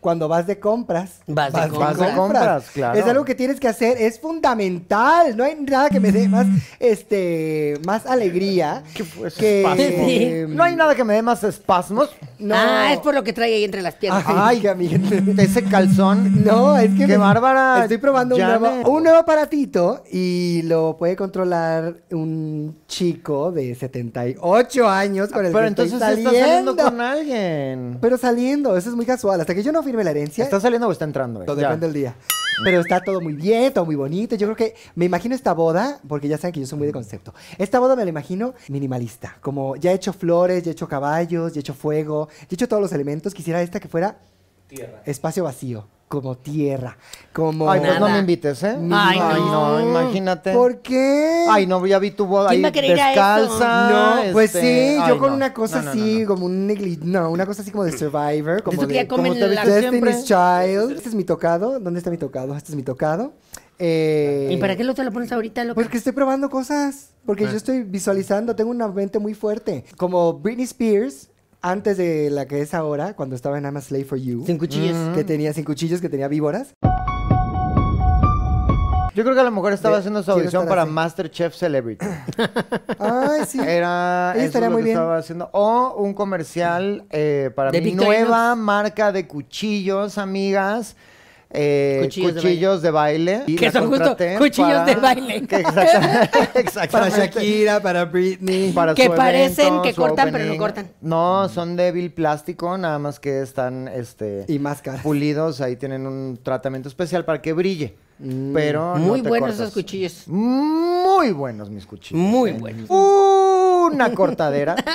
[0.00, 1.98] Cuando vas de compras, Vas de compras.
[1.98, 2.98] Vas de compras, claro.
[2.98, 5.36] Es algo que tienes que hacer, es fundamental.
[5.36, 6.46] No hay nada que me dé más,
[6.78, 10.46] este, más alegría ¿Qué fue que...
[10.48, 12.10] No hay nada que me dé más espasmos.
[12.38, 12.54] No.
[12.56, 14.24] Ah, es por lo que trae ahí entre las piernas.
[14.26, 14.98] Ay, amiga.
[15.38, 16.44] Ese calzón.
[16.44, 21.16] No, es que Qué bárbara, Estoy probando un nuevo, un nuevo aparatito y lo puede
[21.16, 26.74] controlar un chico de 78 años con el Pero que entonces estoy estás saliendo.
[26.74, 27.98] saliendo con alguien.
[28.00, 29.40] Pero saliendo, eso es muy casual.
[29.40, 31.42] Hasta que yo no firme la herencia, ¿Está saliendo o está entrando?
[31.42, 31.46] eh?
[31.46, 31.68] todo Ya.
[31.68, 32.14] depende del día.
[32.62, 34.36] Pero está todo muy bien, todo muy bonito.
[34.36, 36.92] Yo creo que me imagino esta boda, porque ya saben que yo soy muy de
[36.92, 37.34] concepto.
[37.58, 39.36] Esta boda me la imagino minimalista.
[39.40, 42.54] Como ya he hecho flores, ya he hecho caballos, ya he hecho fuego, ya he
[42.54, 43.34] hecho todos los elementos.
[43.34, 44.18] Quisiera esta que fuera
[45.06, 46.98] espacio vacío, como tierra,
[47.32, 47.70] como...
[47.70, 48.76] Ay, pues no me invites, ¿eh?
[48.90, 49.78] Ay, no.
[49.78, 49.90] no.
[49.90, 50.52] imagínate.
[50.52, 51.46] ¿Por qué?
[51.48, 53.90] Ay, no, ya vi tu boda ¿Quién ahí va a querer ir a descalza.
[54.26, 55.36] No, pues este, sí, yo con no.
[55.36, 56.26] una cosa No, no, así, no, no.
[56.26, 56.98] como un negli...
[57.00, 59.02] No, una cosa así como de Survivor, como Eso que de...
[59.04, 60.24] ya comen como te la- viste Destiny's siempre.
[60.24, 60.96] Child.
[60.96, 61.78] Este es mi tocado.
[61.78, 62.56] ¿Dónde está mi tocado?
[62.56, 63.32] Este es mi tocado.
[63.78, 65.80] Eh, ¿Y para qué lo te lo pones ahorita, loca?
[65.80, 67.10] Porque estoy probando cosas.
[67.24, 69.84] Porque yo estoy visualizando, tengo una mente muy fuerte.
[69.96, 71.29] Como Britney Spears,
[71.62, 74.44] antes de la que es ahora, cuando estaba en I'm a Slave for You.
[74.46, 74.96] Sin cuchillos.
[75.14, 76.74] Que tenía sin cuchillos, que tenía víboras.
[79.12, 80.90] Yo creo que a lo mejor estaba De- haciendo su audición para así.
[80.92, 82.06] Masterchef Celebrity.
[82.98, 83.58] Ay, sí.
[83.60, 84.96] Era eso estaría lo muy que bien.
[84.98, 85.50] estaba haciendo.
[85.52, 90.96] O un comercial eh, para De mi nueva marca de cuchillos, amigas.
[91.52, 93.42] Eh, Cuchillos cuchillos, de de baile.
[93.46, 95.46] Y Que son justo cuchillos de baile.
[95.48, 97.20] Que exacta- Para exactamente.
[97.20, 98.72] Shakira, para Britney.
[98.72, 100.90] Para Que su parecen evento, que su cortan, pero no cortan.
[101.00, 105.02] No, son de vil plástico, nada más que están este Y máscaras.
[105.02, 107.96] pulidos, ahí tienen un tratamiento especial para que brille.
[108.20, 108.52] Mm.
[108.52, 109.60] Pero no Muy te buenos cortas.
[109.62, 110.24] esos cuchillos.
[110.28, 112.22] Muy buenos mis cuchillos.
[112.22, 112.56] Muy ¿eh?
[112.60, 112.90] buenos.
[112.90, 114.76] Una cortadera.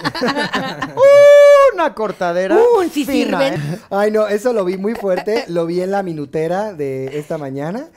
[1.75, 2.57] Una cortadera.
[2.79, 3.53] Un sí fina, sirven.
[3.61, 3.79] ¿eh?
[3.91, 5.43] Ay, no, eso lo vi muy fuerte.
[5.49, 7.87] Lo vi en la minutera de esta mañana.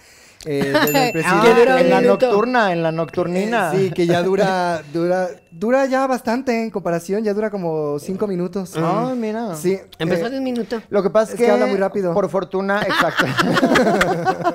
[0.45, 1.81] Eh, desde el Ah, presidente.
[1.81, 2.27] en la minuto.
[2.27, 3.73] nocturna, en la nocturnina.
[3.73, 8.73] Sí, que ya dura, dura, dura ya bastante en comparación, ya dura como cinco minutos.
[8.77, 9.57] Ay, mira.
[9.57, 9.79] Sí.
[9.99, 10.81] Empezó eh, de un minuto.
[10.91, 12.15] Lo que pasa es, Es que habla muy rápido.
[12.15, 13.25] Por fortuna, exacto.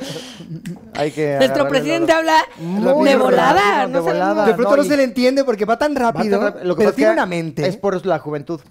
[0.95, 3.85] Hay que Nuestro presidente la- habla Muy de rápido, volada.
[3.87, 4.23] de No volada.
[4.25, 4.45] sabemos.
[4.47, 6.65] de pronto no, se le entiende porque va tan Va rápido, tan rápido.
[6.65, 7.67] Lo que pero pasa tiene es que una mente.
[7.67, 8.61] Es por la juventud.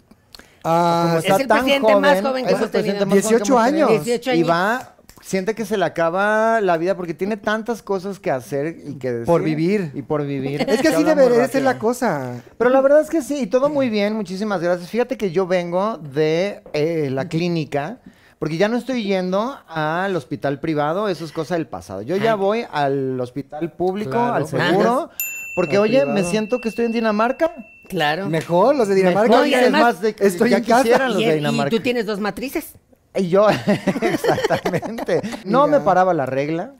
[0.65, 3.07] Ah, Es está el tan presidente más joven que es el hemos presidente tenido.
[3.07, 3.87] más joven que 18 hemos tenido.
[3.89, 4.05] años.
[4.05, 4.51] 18 Y años.
[4.51, 8.95] va, siente que se le acaba la vida porque tiene tantas cosas que hacer y
[8.99, 9.27] que decir.
[9.27, 9.91] Por vivir.
[9.95, 10.61] Y por vivir.
[10.69, 12.43] es que así habla muy debería ser la cosa.
[12.59, 14.89] Pero la verdad es que sí, y todo muy bien, muchísimas gracias.
[14.91, 17.99] Fíjate que yo vengo de eh, la clínica,
[18.39, 22.03] porque ya no estoy yendo al hospital privado, eso es cosa del pasado.
[22.03, 25.11] Yo ya voy al hospital público, Claro, al seguro,
[25.55, 26.31] porque al oye, me privado.
[26.31, 27.53] siento que estoy en Dinamarca.
[27.93, 28.29] Claro.
[28.29, 29.29] Mejor, los de Dinamarca.
[29.31, 31.09] Mejor, y además, más de que estoy ya en casa.
[31.09, 31.71] los Y, de y Dinamarca.
[31.71, 32.73] tú tienes dos matrices.
[33.15, 33.47] Y yo,
[34.01, 35.21] exactamente.
[35.45, 35.79] No Mira.
[35.79, 36.73] me paraba la regla.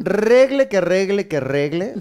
[0.00, 1.94] Regle que regle que regle.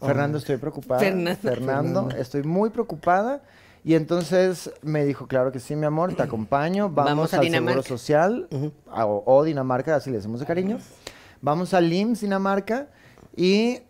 [0.00, 1.00] Fernando, estoy preocupada.
[1.00, 1.40] Fernando.
[1.40, 3.42] Fernando, estoy muy preocupada.
[3.84, 6.88] Y entonces me dijo, claro que sí, mi amor, te acompaño.
[6.88, 7.82] Vamos, Vamos a al Dinamarca.
[7.82, 8.48] Seguro Social
[8.90, 10.78] a- o, o Dinamarca, así le decimos de cariño.
[11.40, 12.86] Vamos al IMSS Dinamarca
[13.36, 13.80] y...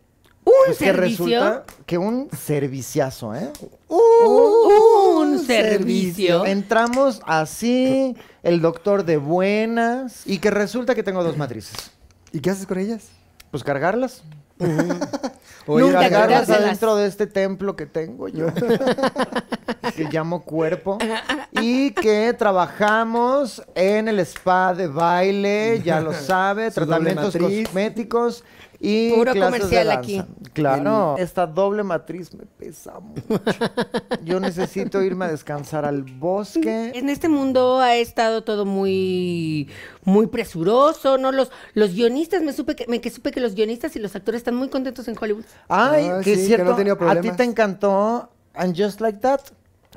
[0.44, 1.24] Un pues que servicio.
[1.26, 3.50] resulta que un serviciazo, ¿eh?
[3.88, 6.44] un servicio.
[6.46, 11.92] Entramos así, el doctor de buenas, y que resulta que tengo dos matrices.
[12.32, 13.08] ¿Y qué haces con ellas?
[13.50, 14.22] Pues cargarlas.
[15.64, 16.50] O Nunca cargarlas.
[16.50, 18.46] Adentro de este templo que tengo yo.
[19.96, 20.98] que llamo cuerpo.
[21.52, 28.42] Y que trabajamos en el spa de baile, ya lo sabe, tratamientos cosméticos
[28.84, 30.22] y Puro clases comercial de aquí.
[30.52, 33.24] Claro, esta doble matriz me pesa mucho.
[34.24, 36.90] Yo necesito irme a descansar al bosque.
[36.94, 39.68] En este mundo ha estado todo muy
[40.04, 41.30] muy presuroso, ¿no?
[41.30, 44.40] Los, los guionistas, me supe que, me que supe que los guionistas y los actores
[44.40, 45.44] están muy contentos en Hollywood.
[45.68, 46.76] Ay, Ah, que sí, es que cierto.
[46.84, 49.40] no a ti te encantó And Just Like That.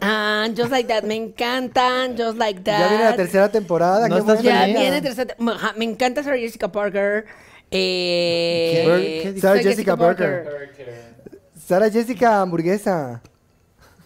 [0.02, 2.80] Ah, Just Like That, me encantan, Just Like That.
[2.80, 4.08] Ya viene la tercera temporada.
[4.08, 4.43] ¿No qué estás.
[4.43, 5.36] Ya viene tercera.
[5.76, 7.26] Me encanta Sarah Jessica Parker.
[7.71, 9.34] Eh, ¿Qué?
[9.34, 9.41] ¿Qué?
[9.41, 10.71] Sarah Jessica Parker.
[11.65, 13.21] Sara Jessica hamburguesa.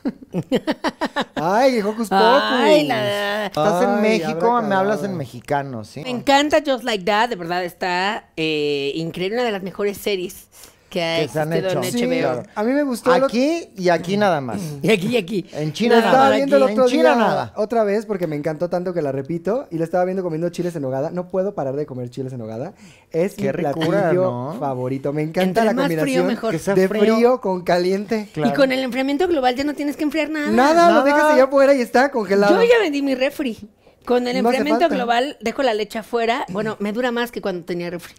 [1.36, 2.10] Ay, Hocus Pocus.
[2.10, 6.02] Ay, la- Estás en Ay, México, me hablas en mexicano, ¿sí?
[6.02, 10.48] Me encanta Just Like That, de verdad está eh, increíble, una de las mejores series
[10.89, 11.84] que ha Que se han hecho.
[11.84, 12.19] en Sí, HBO.
[12.19, 12.43] claro.
[12.56, 13.17] a mí me gustó.
[13.17, 14.60] lo- Aquí y aquí nada más.
[14.82, 15.45] Y aquí, y aquí.
[15.54, 16.36] En La China estaba nada.
[16.36, 16.71] viendo el Aquí.
[16.73, 17.54] otro En China día nada.
[17.56, 20.75] otra vez porque me encantó tanto que la repito y la estaba viendo comiendo chiles
[20.75, 21.12] en nogada.
[21.12, 22.73] No puedo parar de comer chiles en nogada.
[23.12, 24.56] Es Qué mi ricura, platillo ¿no?
[24.60, 25.13] favorito.
[25.13, 26.52] Me encanta Entre la más frío, combinación mejor.
[26.54, 27.15] De frío.
[27.15, 27.41] frío.
[27.41, 28.30] con caliente.
[28.34, 28.49] Claro.
[28.52, 30.49] Y con el enfriamiento global ya no tienes que enfriar nada.
[30.49, 32.56] Nada, lo dejas allá afuera y está congelado.
[32.56, 33.58] Yo ya vendí mi refri.
[34.06, 36.45] Con el No enfriamiento global dejo la leche afuera.
[36.49, 38.13] Bueno, me dura más que cuando tenía refri.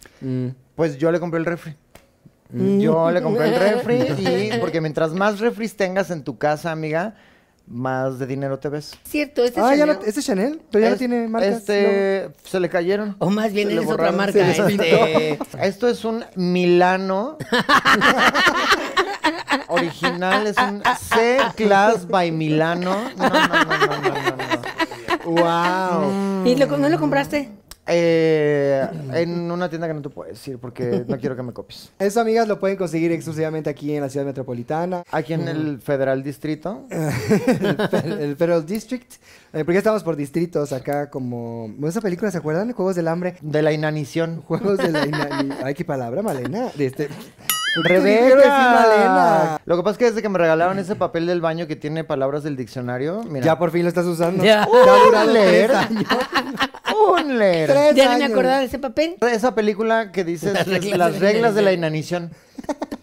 [0.75, 1.75] Pues yo le compré el refri.
[2.53, 3.95] Yo le compré el refri
[4.55, 7.15] y porque mientras más refris tengas en tu casa, amiga,
[7.67, 8.91] más de dinero te ves.
[9.03, 9.99] Cierto, este Ah, ya Chanel.
[10.01, 10.61] no, ¿ese es Chanel?
[10.71, 11.53] Pero ya no tiene marcas.
[11.57, 13.15] Este, se le cayeron.
[13.19, 14.33] O más bien es otra marca.
[14.33, 15.39] Se les este.
[15.61, 17.37] Esto es un Milano.
[19.67, 23.09] Original, es un C-Class by Milano.
[23.17, 25.41] No, no, no, no, no, no, no.
[25.41, 26.45] ¡Wow!
[26.45, 27.49] ¿Y lo- no lo compraste?
[27.87, 31.91] Eh, en una tienda que no te puedo decir porque no quiero que me copies.
[31.99, 35.03] Eso, amigas, lo pueden conseguir exclusivamente aquí en la ciudad metropolitana.
[35.11, 36.85] Aquí en el Federal Distrito.
[36.89, 39.13] el, Fe- el Federal District.
[39.53, 41.67] Eh, porque estamos por distritos acá como...
[41.69, 42.71] ¿Bueno, ¿Esa película se acuerdan?
[42.71, 43.35] Juegos del Hambre.
[43.41, 44.41] De la inanición.
[44.47, 45.05] Juegos de la...
[45.07, 46.69] ina- Ay, qué palabra, Malena.
[46.75, 47.09] De este...
[47.83, 49.61] Rebeca.
[49.65, 52.03] Lo que pasa es que desde que me regalaron ese papel del baño que tiene
[52.03, 53.45] palabras del diccionario, mira.
[53.45, 54.43] Ya por fin lo estás usando.
[54.43, 54.67] Ya.
[54.67, 55.71] Un leer.
[57.15, 57.31] tres años.
[57.31, 57.69] Un leer.
[57.69, 58.31] Tres Ya no me años.
[58.31, 59.15] acordaba de ese papel.
[59.31, 62.31] Esa película que dice Las reglas las de la reglas de la inanición.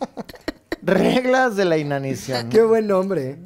[0.82, 2.48] reglas de la inanición.
[2.48, 3.38] Qué buen nombre.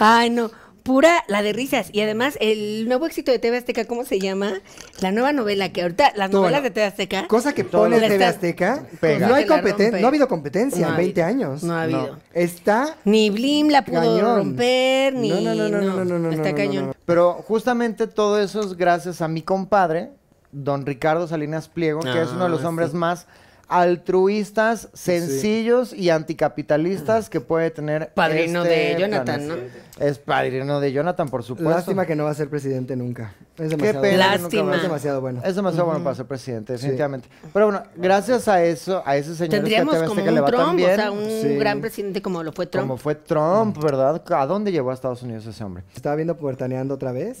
[0.00, 0.50] Ay, no.
[0.88, 1.90] Pura la de risas.
[1.92, 4.54] Y además, el nuevo éxito de TV Azteca, ¿cómo se llama?
[5.02, 7.28] La nueva novela que ahorita, las Todo novelas lo- de TV Azteca.
[7.28, 8.86] Cosa que pone TV Azteca.
[8.98, 9.28] Pega.
[9.28, 10.00] No hay competencia.
[10.00, 11.46] No ha habido competencia No en ha 20 habido.
[11.50, 11.62] años.
[11.62, 11.98] No ha No.
[11.98, 12.18] habido.
[12.32, 12.96] Está...
[13.04, 14.36] Ni Blim la pudo Cañón.
[14.36, 15.28] romper, ni.
[15.28, 16.74] No, no, no, no, no, no, no, Está no, cañón.
[16.86, 16.94] no, no.
[17.04, 20.10] Pero justamente todo eso es gracias a mi compadre,
[20.52, 23.26] don Ricardo Salinas Pliego, que es uno de los Ah, hombres más
[23.68, 28.12] altruistas, sencillos y anticapitalistas que puede tener.
[28.14, 29.56] Padrino este de Jonathan, planeta.
[29.98, 30.06] ¿no?
[30.06, 31.70] Es padrino de Jonathan, por supuesto.
[31.70, 33.34] Lástima que no va a ser presidente nunca.
[33.58, 34.36] Es Qué pena.
[34.38, 35.40] nunca Es demasiado bueno.
[35.44, 37.28] Es demasiado bueno para ser presidente, definitivamente.
[37.52, 40.50] Pero bueno, gracias a eso, a ese señor Tendríamos que como que le un va
[40.50, 41.56] tan Trump, o bien, sea, un Sí.
[41.56, 42.86] gran presidente como lo fue Trump.
[42.88, 44.22] como fue Trump, ¿verdad?
[44.30, 45.82] ¿A dónde llevó a Estados Unidos ese hombre?
[45.94, 47.40] Estaba viendo Puertaneando otra vez,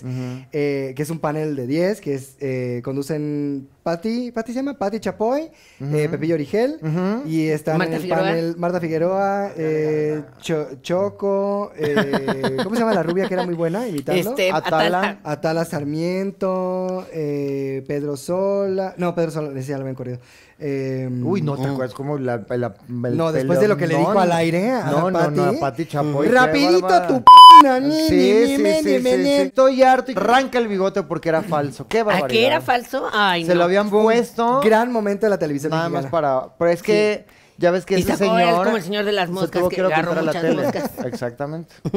[0.52, 4.74] eh, que es un panel de 10, que es, eh, conducen Patti, Patti se llama
[4.74, 5.50] Patti Chapoy,
[5.80, 6.78] eh, Pepillo Origel,
[7.26, 8.24] y están Marta en el Figueroa.
[8.24, 13.54] panel Marta Figueroa, eh, Cho- Choco, eh, ¿cómo se llama la rubia que era muy
[13.54, 14.30] buena imitando?
[14.30, 14.78] Este, Atala.
[14.88, 15.20] Atala.
[15.24, 15.64] Atala
[16.08, 20.18] Sarmiento, eh, Pedro Sola, no, Pedro Sola, decía, lo habían corrido.
[20.58, 23.96] Eh, Uy, no te acuerdas cómo la, la- el No, después de lo que le
[23.96, 25.58] dijo al aire a No, no, no, a Pati.
[25.60, 26.28] Pati Chapoy.
[26.28, 29.42] Rapidito tu p***.
[29.42, 31.86] Estoy harto y arranca el bigote porque era falso.
[31.88, 32.28] Qué ¿A barbaridad.
[32.28, 33.08] qué era falso?
[33.12, 33.58] Ay, Se no.
[33.58, 36.48] lo habían puesto Gran momento de la televisión nada más para...
[36.58, 37.24] Pero es que
[37.58, 38.64] ya ves que Y ese señor...
[38.64, 40.62] como el señor de las se moscas tuvo que a agarró a la muchas tele.
[40.62, 40.90] moscas.
[41.04, 41.74] Exactamente.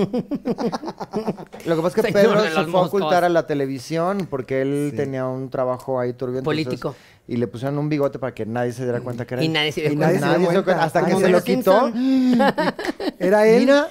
[1.65, 3.23] Lo que pasa es que Señor Pedro de se las fue a ocultar moscas.
[3.23, 6.39] a la televisión porque él tenía un trabajo ahí turbio.
[6.39, 6.95] entonces- Político.
[7.27, 9.53] Y le pusieron un bigote para que nadie se diera cuenta que era Y él.
[9.53, 10.19] nadie se dio Y cuenta.
[10.27, 10.83] nadie se dio cuenta.
[10.83, 11.91] Hasta que Como se lo quitó.
[11.91, 12.53] Simpson.
[13.19, 13.59] Era él.
[13.61, 13.87] Mira.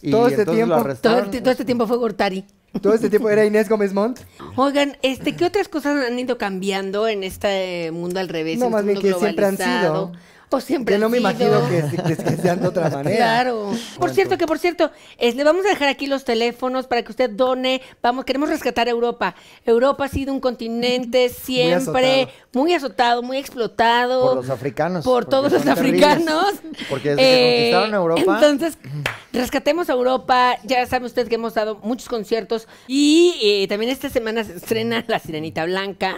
[0.00, 0.74] Y Todo este entonces tiempo.
[0.74, 1.24] lo Todo, arrestaron.
[1.24, 2.44] el ti- todo este tiempo fue Gortari.
[2.80, 4.20] Todo este tiempo era Inés Gómez Montt.
[4.56, 8.58] Oigan, este, ¿qué otras cosas han ido cambiando en este mundo al revés?
[8.58, 10.06] No, en más este bien mundo que siempre han globalizado?
[10.12, 10.18] sido.
[10.54, 11.30] O siempre Que no me sido.
[11.30, 13.16] imagino que, que- que sean de otra manera.
[13.16, 13.72] Claro.
[13.98, 17.10] Por cierto, que por cierto, es, le vamos a dejar aquí los teléfonos para que
[17.10, 17.80] usted done.
[18.02, 19.34] Vamos, queremos rescatar Europa.
[19.64, 24.26] Europa ha sido un continente siempre muy azotado, muy, explotado.
[24.26, 26.54] Por los africanos, Por todos los africanos.
[26.90, 28.78] Porque desde que conquistaron Europa- Entonces,
[29.32, 30.56] rescatemos a Europa.
[30.64, 32.68] Ya sabe usted que hemos dado muchos conciertos.
[32.86, 36.16] Y eh, también esta semana se estrena La Sirenita Blanca.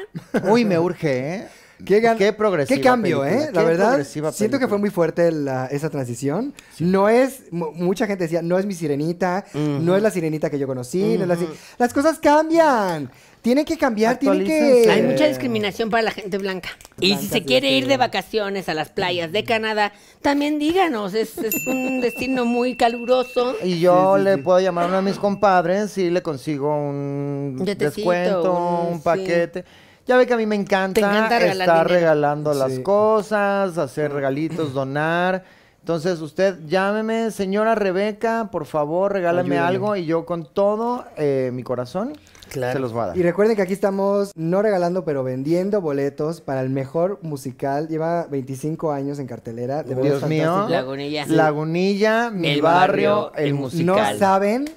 [0.50, 1.48] Uy, me urge, ¿eh?
[1.84, 3.50] Qué, gan- Qué progresiva Qué cambio, película, ¿eh?
[3.52, 6.54] La qué verdad, siento que fue muy fuerte la- esa transición.
[6.78, 10.58] No es, mu- mucha gente decía, no es mi sirenita, no es la sirenita que
[10.58, 13.10] yo conocí, no es la si- Las cosas cambian.
[13.42, 14.88] Tienen que cambiar, tienen que...
[14.90, 16.70] Hay mucha discriminación para la gente blanca.
[16.98, 19.92] Y si se quiere ir de vacaciones a las playas de Canadá,
[20.22, 21.12] también díganos.
[21.12, 23.54] Es, es un destino muy caluroso.
[23.62, 24.40] Y yo Sí, sí, le sí.
[24.40, 28.98] puedo llamar a uno de mis compadres y le consigo un yetecito, descuento, un- un
[28.98, 29.04] sí.
[29.04, 29.64] paquete.
[30.06, 32.00] Ya ve que a mí me encanta, Te encanta regalar estar dinero.
[32.00, 35.44] regalando las cosas, hacer regalitos, donar.
[35.80, 39.66] Entonces usted llámeme, señora Rebeca, por favor, regálame Ayúdame.
[39.68, 42.14] algo y yo con todo eh, mi corazón
[42.50, 42.72] Claro.
[42.74, 43.16] se los voy a dar.
[43.18, 47.88] Y recuerden que aquí estamos no regalando, pero vendiendo boletos para el mejor musical.
[47.88, 49.82] Lleva 25 años en cartelera.
[49.82, 50.44] De Dios mío.
[50.44, 50.68] fantástico.
[50.70, 51.26] Lagunilla.
[51.26, 53.86] Lagunilla, mi El barrio, barrio, el el musical.
[54.12, 54.70] No saben,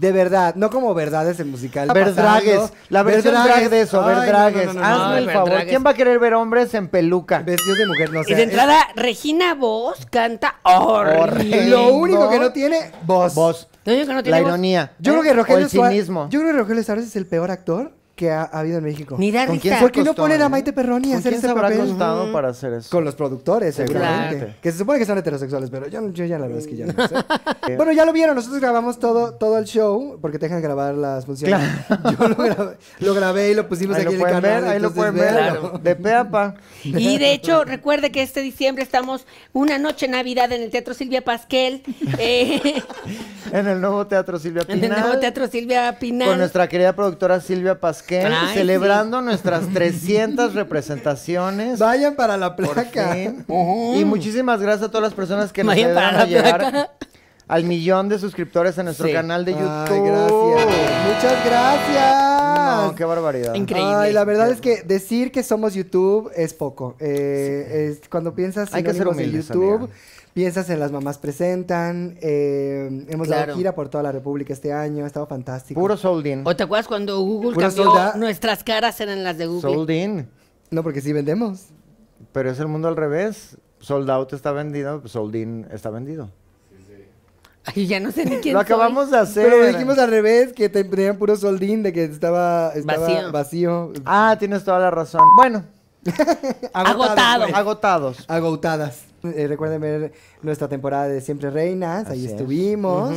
[0.00, 1.88] de verdad, no como verdades el musical.
[1.92, 2.74] Verdragues, pasando.
[2.88, 3.56] la versión Verdragues.
[3.58, 4.66] drag de eso, Ay, no, Verdragues.
[4.68, 5.64] no, no, no, Hazme no, el favor.
[5.68, 7.40] ¿Quién va a querer ver hombres en peluca?
[7.40, 8.32] Vestidos de mujer, no sé.
[8.32, 11.68] Y de entrada, Regina Voz canta horrible.
[11.68, 13.34] Lo único que no tiene, voz.
[13.34, 13.68] Vos.
[13.84, 14.48] Lo único que no tiene La voz.
[14.52, 14.92] ironía.
[15.00, 15.92] Yo creo que Rogelio Suárez.
[15.96, 16.28] cinismo.
[16.30, 19.16] Yo creo que Rogelio Suárez es el peor actor que ha, ha habido en México.
[19.18, 19.62] Ni da ¿Con risa.
[19.62, 20.48] quién se ¿Por qué no costó, ponen a eh?
[20.50, 21.78] Maite Perroni a ¿Con hacer quién ese se habrá papel?
[21.88, 22.90] costado para hacer eso?
[22.90, 24.36] Con los productores, seguramente.
[24.36, 24.54] Claro.
[24.60, 26.86] Que se supone que son heterosexuales, pero yo, yo ya la verdad es que ya
[26.86, 27.14] no sé.
[27.76, 31.24] bueno, ya lo vieron, nosotros grabamos todo, todo el show, porque te dejan grabar las
[31.24, 31.58] funciones.
[32.18, 34.62] Yo lo grabé, lo grabé y lo pusimos Ahí aquí lo en el pueden canal.
[34.62, 35.34] ver, ahí lo pueden ver.
[35.34, 35.80] véanlo.
[35.82, 36.54] De pe a pa.
[36.84, 41.22] Y de hecho, recuerde que este diciembre estamos una noche Navidad en el Teatro Silvia
[41.24, 41.82] Pasquel.
[42.18, 42.82] eh,
[43.52, 44.98] En el nuevo Teatro Silvia en Pinal.
[44.98, 46.28] el nuevo Teatro Silvia Pinal.
[46.28, 51.78] Con nuestra querida productora Silvia Pasquel, Ay, celebrando nuestras 300 representaciones.
[51.78, 53.16] Vayan para la por placa.
[53.96, 56.90] Y muchísimas gracias a todas las personas que nos Vayan ayudaron para a llegar placa.
[57.48, 59.12] al millón de suscriptores en nuestro Sí.
[59.12, 59.88] canal de YouTube.
[59.88, 61.06] Ay, gracias.
[61.06, 62.86] Muchas gracias.
[62.86, 63.54] No, qué barbaridad.
[63.54, 63.94] Increíble.
[63.94, 66.96] Ay, la verdad es que decir que somos YouTube es poco.
[67.00, 69.92] Eh, es- cuando piensas Hay que ser humildes, YouTube, amiga.
[70.34, 72.16] Piensas en las mamás presentan.
[72.20, 73.46] eh, hemos Claro.
[73.48, 75.80] dado gira por toda la República este año, ha estado fantástico.
[75.80, 76.42] Puro Soldin.
[76.46, 79.60] ¿O te acuerdas cuando Google Pura cambió solda- nuestras caras eran las de Google?
[79.74, 80.28] Soldin.
[80.70, 81.66] No, porque sí vendemos.
[82.32, 83.56] Pero es el mundo al revés.
[83.80, 86.30] Sold Out está vendido, pues Sold In está vendido.
[87.64, 88.64] Ay, ya no sé ni quién Lo soy.
[88.64, 89.44] acabamos de hacer.
[89.50, 93.32] Pero dijimos al revés, que te- tenían puro soldín, de que estaba, estaba Vacío.
[93.32, 93.92] vacío.
[94.06, 95.20] Ah, tienes toda la razón.
[95.36, 95.64] Bueno,
[96.72, 97.44] Agotado.
[97.44, 97.54] pues.
[97.54, 98.24] agotados.
[98.28, 99.00] Agotadas.
[99.22, 102.32] Eh, recuerden ver nuestra temporada de Siempre Reinas, ahí Así es.
[102.32, 103.14] estuvimos.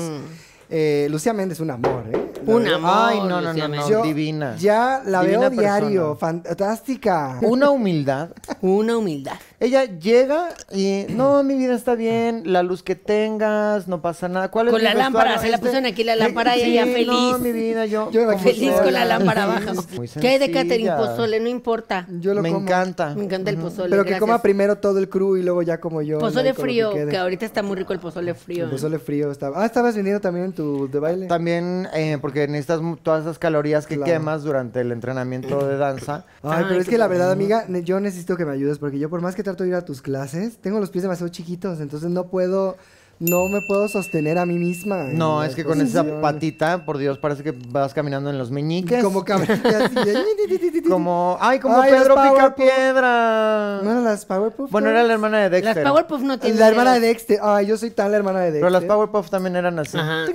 [0.70, 2.32] Eh, Lucía Méndez, un amor, ¿eh?
[2.48, 2.92] Un amor.
[2.94, 3.90] Ay, no, no, Lucía no, no, Méndez.
[3.90, 4.56] Yo divina.
[4.58, 6.42] Ya la Divina veo diario, persona.
[6.44, 7.38] fantástica.
[7.42, 8.30] Una humildad.
[8.62, 9.34] Una humildad.
[9.64, 14.52] Ella llega y, no, mi vida está bien, la luz que tengas, no pasa nada.
[14.52, 16.86] ¿Cuál es Con mi la lámpara, se la pusieron aquí la lámpara y Sí, ella
[16.86, 17.40] No, feliz.
[17.40, 18.12] mi vida, yo.
[18.12, 19.48] Yo Feliz con la lámpara
[19.96, 20.90] muy ¿Qué hay de catering?
[20.98, 22.06] Pozole, no importa.
[22.20, 22.64] Yo lo Me como.
[22.66, 23.16] encanta.
[23.16, 23.90] Me encanta el pozole.
[23.90, 24.20] Pero que gracias.
[24.20, 26.20] coma primero todo el crew y luego ya como yo.
[26.20, 28.66] Pozole frío, que, ahorita está muy rico el pozole frío.
[28.66, 29.64] El pozole frío estaba.
[29.64, 31.28] Ah, estabas vendiendo también tu de baile.
[31.28, 34.12] También eh, porque necesitas todas esas calorías que Claro.
[34.12, 36.26] quemas durante el entrenamiento de danza.
[36.42, 39.10] Ay, Ay, pero es que la verdad, amiga, yo necesito que me ayudes porque yo
[39.10, 42.28] por más que trato ir a tus clases, tengo los pies demasiado chiquitos, entonces no
[42.28, 42.78] puedo,
[43.24, 45.06] no me puedo sostener a mí misma.
[45.14, 49.02] No, es que con esa patita, por Dios, parece que vas caminando en los meñiques.
[49.04, 49.96] Como cabrita así
[50.84, 50.84] de...
[50.90, 52.34] Como, ay, como Ay, las Pedro Powerpuff.
[52.56, 53.80] Picapiedra.
[53.82, 54.70] ¿No eran las Powerpuff?
[54.70, 55.84] Bueno, era la hermana de Las Dexter.
[55.88, 57.00] Powerpuff no tienen La hermana de.
[57.00, 57.40] Dexter.
[57.42, 58.62] Ay, yo soy tan la hermana de Dexter.
[58.62, 59.98] Pero las Powerpuff también eran así.
[59.98, 60.26] Ajá.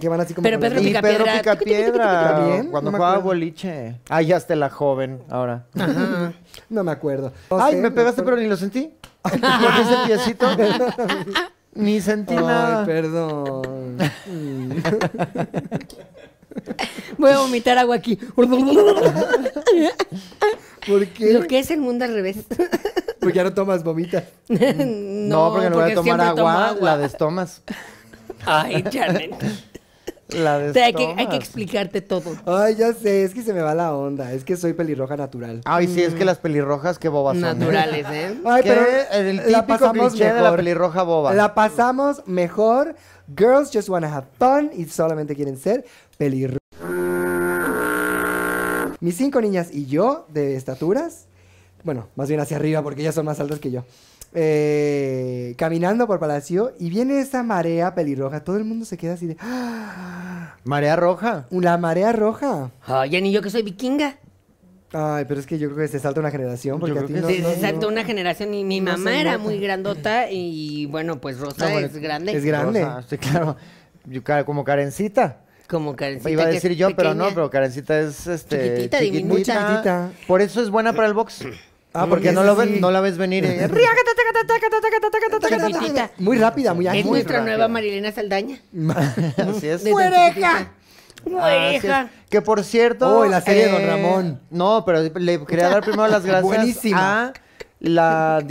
[0.00, 1.24] Que van así como Pero Pedro las- Y Picapiedra.
[1.24, 2.34] Pedro Picapiedra.
[2.36, 2.66] ¿También?
[2.70, 4.00] Cuando jugaba boliche.
[4.08, 5.64] Ay, ya hasta la joven ahora.
[6.68, 7.32] No me acuerdo.
[7.50, 8.92] No Ay, sé, me pegaste, pero ni lo sentí.
[9.22, 10.46] Porque ese piecito.
[11.74, 12.80] ni sentí nada.
[12.80, 13.98] Ay, perdón.
[17.18, 18.16] Voy a vomitar agua aquí.
[18.16, 18.46] ¿Por
[21.08, 21.32] qué?
[21.32, 22.44] Lo que es el mundo al revés.
[23.20, 24.24] Porque ya no tomas vomitas.
[24.48, 27.62] No, porque no voy a tomar tomo agua, la destomas.
[28.44, 29.32] Ay, Janet.
[30.34, 31.28] La O sea, hay, que, hay destomas.
[31.30, 32.36] que explicarte todo.
[32.46, 34.32] Ay, ya sé, es que se me va la onda.
[34.32, 35.60] Es que soy pelirroja natural.
[35.64, 37.48] Ay, sí, es que las pelirrojas, qué bobas son.
[37.48, 37.54] ¿eh?
[37.54, 38.40] Naturales, ¿eh?
[38.44, 40.56] Ay, pero el la pasamos de la mejor.
[40.56, 41.34] pelirroja boba.
[41.34, 42.94] La pasamos mejor.
[43.36, 45.84] Girls just wanna have fun y solamente quieren ser
[46.18, 46.58] pelirrojas.
[49.00, 51.26] Mis cinco niñas y yo, de estaturas,
[51.82, 53.84] bueno, más bien hacia arriba porque ellas son más altas que yo,
[54.34, 58.44] eh, caminando por Palacio y viene esa marea pelirroja.
[58.44, 59.36] Todo el mundo se queda así de...
[59.40, 60.56] ¡Ah!
[60.64, 61.46] Marea roja.
[61.50, 62.70] La marea roja.
[62.86, 64.16] Ay, ya ni yo que soy vikinga.
[64.92, 67.26] Ay, pero es que yo creo que se salta una generación porque a ti no,
[67.28, 70.30] Sí, no- se saltó no- una generación y mi no mamá se era muy grandota
[70.30, 72.32] y bueno, pues Rosa No, bueno, es grande.
[72.36, 72.84] es grande.
[72.84, 73.56] Rosa, sí, claro.
[74.04, 75.40] Yo, como Karencita.
[75.66, 79.32] Como Karencita, Iba a decir yo, pero no, pero Karencita es este, Chiquitita, diminuta.
[79.32, 80.10] Muy chiquitita.
[80.26, 81.44] Por eso es buena para el box.
[81.94, 83.44] Ah, Porque no, lo no la ves venir.
[85.80, 86.10] Chiquitita.
[86.18, 88.58] Muy rápida, muy Es nuestra nueva Marilena Saldaña.
[89.36, 89.84] Así es.
[89.84, 90.56] Desde chiquitita.
[90.56, 91.84] Así es.
[91.84, 92.10] Oreja.
[92.30, 93.04] Que por cierto.
[93.06, 94.40] eh, Oh, y la serie de Don Ramón.
[94.50, 97.26] No, pero le quería dar primero las gracias Buenísima.
[97.26, 97.32] a
[97.80, 98.42] la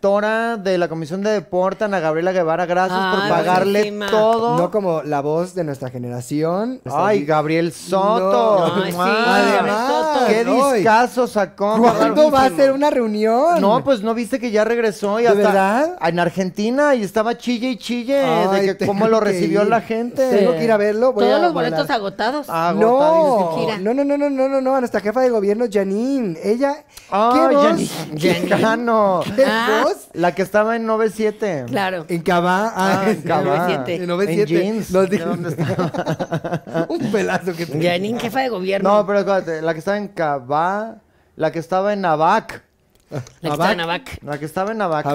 [0.00, 2.66] directora de la Comisión de Deporte, Ana Gabriela Guevara.
[2.66, 4.06] Gracias por pagarle buenísima.
[4.10, 4.56] todo.
[4.56, 6.80] No como la voz de nuestra generación.
[6.88, 8.68] Ay, Gabriel Soto.
[8.76, 9.08] No, ay, sí, Mua.
[9.08, 10.26] Gabriel Soto.
[10.28, 10.44] Qué
[10.76, 11.78] discazo sacó.
[11.78, 13.60] ¿Cuándo va a ser una reunión?
[13.60, 15.96] No, pues no viste que ya regresó y ¿De hasta verdad?
[16.00, 19.68] en Argentina y estaba chille y chille Ay, de que cómo lo recibió ir.
[19.68, 20.30] la gente.
[20.30, 21.12] Tengo que ir a verlo.
[21.12, 21.72] voy Todos a los volar.
[21.72, 22.46] boletos agotados.
[22.48, 26.38] Ah, No, no, no, no, no, no, no, no, a nuestra jefa de gobierno, Janine.
[26.42, 27.64] Ella, Ah, ¿qué voz?
[27.66, 29.28] Janine.
[29.34, 29.84] ¿Qué Ah.
[30.14, 31.64] La que estaba en 97.
[31.68, 32.04] Claro.
[32.08, 32.72] En Cabá.
[32.74, 33.44] Ah, en Cabá.
[33.68, 33.94] 97.
[34.02, 34.42] En 97.
[34.42, 34.90] En jeans.
[34.90, 36.86] Nos ¿De dijo- dónde estaba?
[36.88, 37.82] Un pelazo que te...
[37.82, 38.88] Janine, jefa de gobierno.
[38.98, 40.96] No, pero espérate, la que estaba en Cabá,
[41.36, 42.62] la que estaba en Abac.
[43.10, 44.18] La que está en Abac.
[44.22, 45.06] La que estaba en Abac.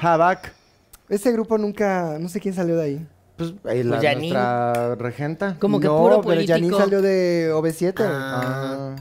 [0.00, 0.52] Abac.
[1.08, 3.06] Ese grupo nunca, no sé quién salió de ahí.
[3.36, 5.56] Pues, eh, la, Pues nuestra regenta.
[5.58, 6.52] Como que no, puro pero político.
[6.54, 7.94] Janine salió de OV7.
[8.00, 8.96] Ah.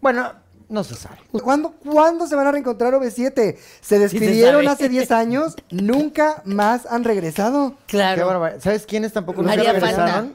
[0.00, 0.30] Bueno,
[0.68, 1.18] no se sabe.
[1.30, 3.56] ¿Cuándo, ¿Cuándo se van a reencontrar OV7?
[3.80, 7.76] Se despidieron hace 10 años, nunca más han regresado.
[7.86, 8.26] Qué Claro.
[8.26, 8.60] barbaridad.
[8.62, 10.08] ¿Sabes quiénes tampoco nunca Haría regresaron?
[10.28, 10.34] falta.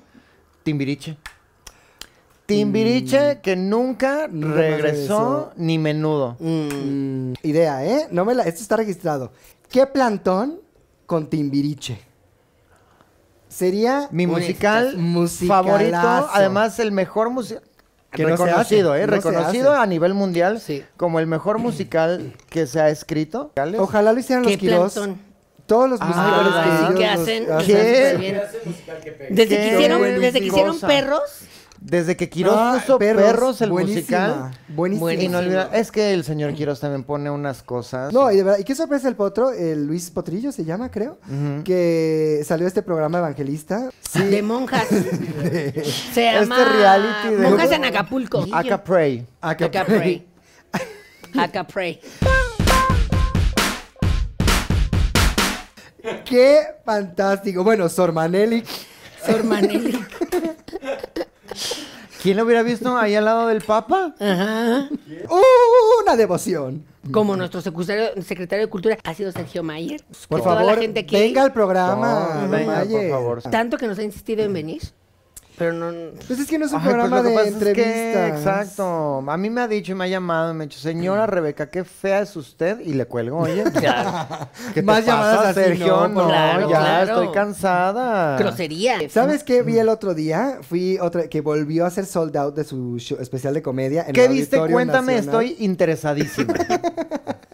[0.64, 1.18] Timbiriche.
[2.46, 6.36] Timbiriche que nunca regresó ni menudo.
[6.40, 8.08] Mm, idea, ¿eh?
[8.12, 9.32] No me la, esto está registrado.
[9.70, 10.60] ¿Qué plantón
[11.06, 12.00] con Timbiriche?
[13.48, 14.98] Sería Mi musical
[15.48, 17.64] favorito, además el mejor musical.
[18.12, 19.08] Que no se reconocido, hace, ¿eh?
[19.08, 20.84] no reconocido a nivel mundial Sí.
[20.98, 23.52] como el mejor musical que se ha escrito.
[23.78, 25.00] Ojalá lo hicieran los ¿Qué Quirós.
[25.66, 26.64] Todos los Ah, musicales ¿verdad?
[26.64, 27.52] que Sí, ellos ¿Qué los hacen?
[27.52, 27.66] hacen.
[27.68, 28.18] ¿Qué?
[28.20, 28.42] Bien.
[29.30, 31.22] Desde que hicieron, desde que hicieron perros,
[31.84, 34.52] Desde que Quiroz Ah, puso Perros, el buenísima, musical.
[34.68, 35.14] Buenísima.
[35.16, 35.80] Inolvidable.
[35.80, 38.14] Es que el señor Quiroz también pone unas cosas.
[38.14, 41.18] No, y de verdad, y qué sorpresa el potro, el Luis Potrillo se llama, creo,
[41.66, 43.90] que salió de este programa evangelista.
[44.14, 44.86] de monjas.
[46.14, 48.46] Se llama Este reality de- Monjas en Acapulco.
[48.52, 49.26] Acapray.
[49.42, 50.28] Acapray.
[51.36, 52.00] Acapray.
[56.26, 57.64] Qué fantástico.
[57.64, 58.68] Bueno, Sor Manelik.
[62.22, 64.14] ¿Quién lo hubiera visto ahí al lado del Papa?
[64.20, 64.90] Ajá.
[66.04, 66.86] Una devoción.
[67.12, 70.04] Como nuestro secretario, secretario de Cultura ha sido Sergio Mayer.
[70.30, 72.42] Por Que toda favor, la gente aquí- venga al programa.
[72.44, 73.10] No, venga, por Mayer.
[73.10, 73.42] favor.
[73.42, 74.82] Tanto que nos ha insistido en venir.
[75.62, 75.92] Pero no.
[76.26, 78.30] Pues es que no es un Ay, pues programa de pasa es que, entrevistas.
[78.40, 79.24] exacto.
[79.30, 81.70] A mí me ha dicho y me ha llamado y me ha dicho, señora Rebeca,
[81.70, 82.80] qué fea es usted.
[82.80, 83.64] Y le cuelgo, oye.
[84.74, 85.88] ¿Qué te Más pasa, llamadas así, Sergio?
[85.88, 87.12] no, No, claro, ya claro.
[87.22, 88.38] estoy cansada.
[88.40, 88.98] Grosería.
[89.12, 90.58] ¿Sabes qué vi el otro día?
[90.68, 94.06] Fui otra que volvió a hacer sold out de su show- especial de comedia.
[94.08, 94.56] En ¿Qué el viste?
[94.56, 95.44] Auditorio Cuéntame, Nacional.
[95.46, 96.54] estoy interesadísima.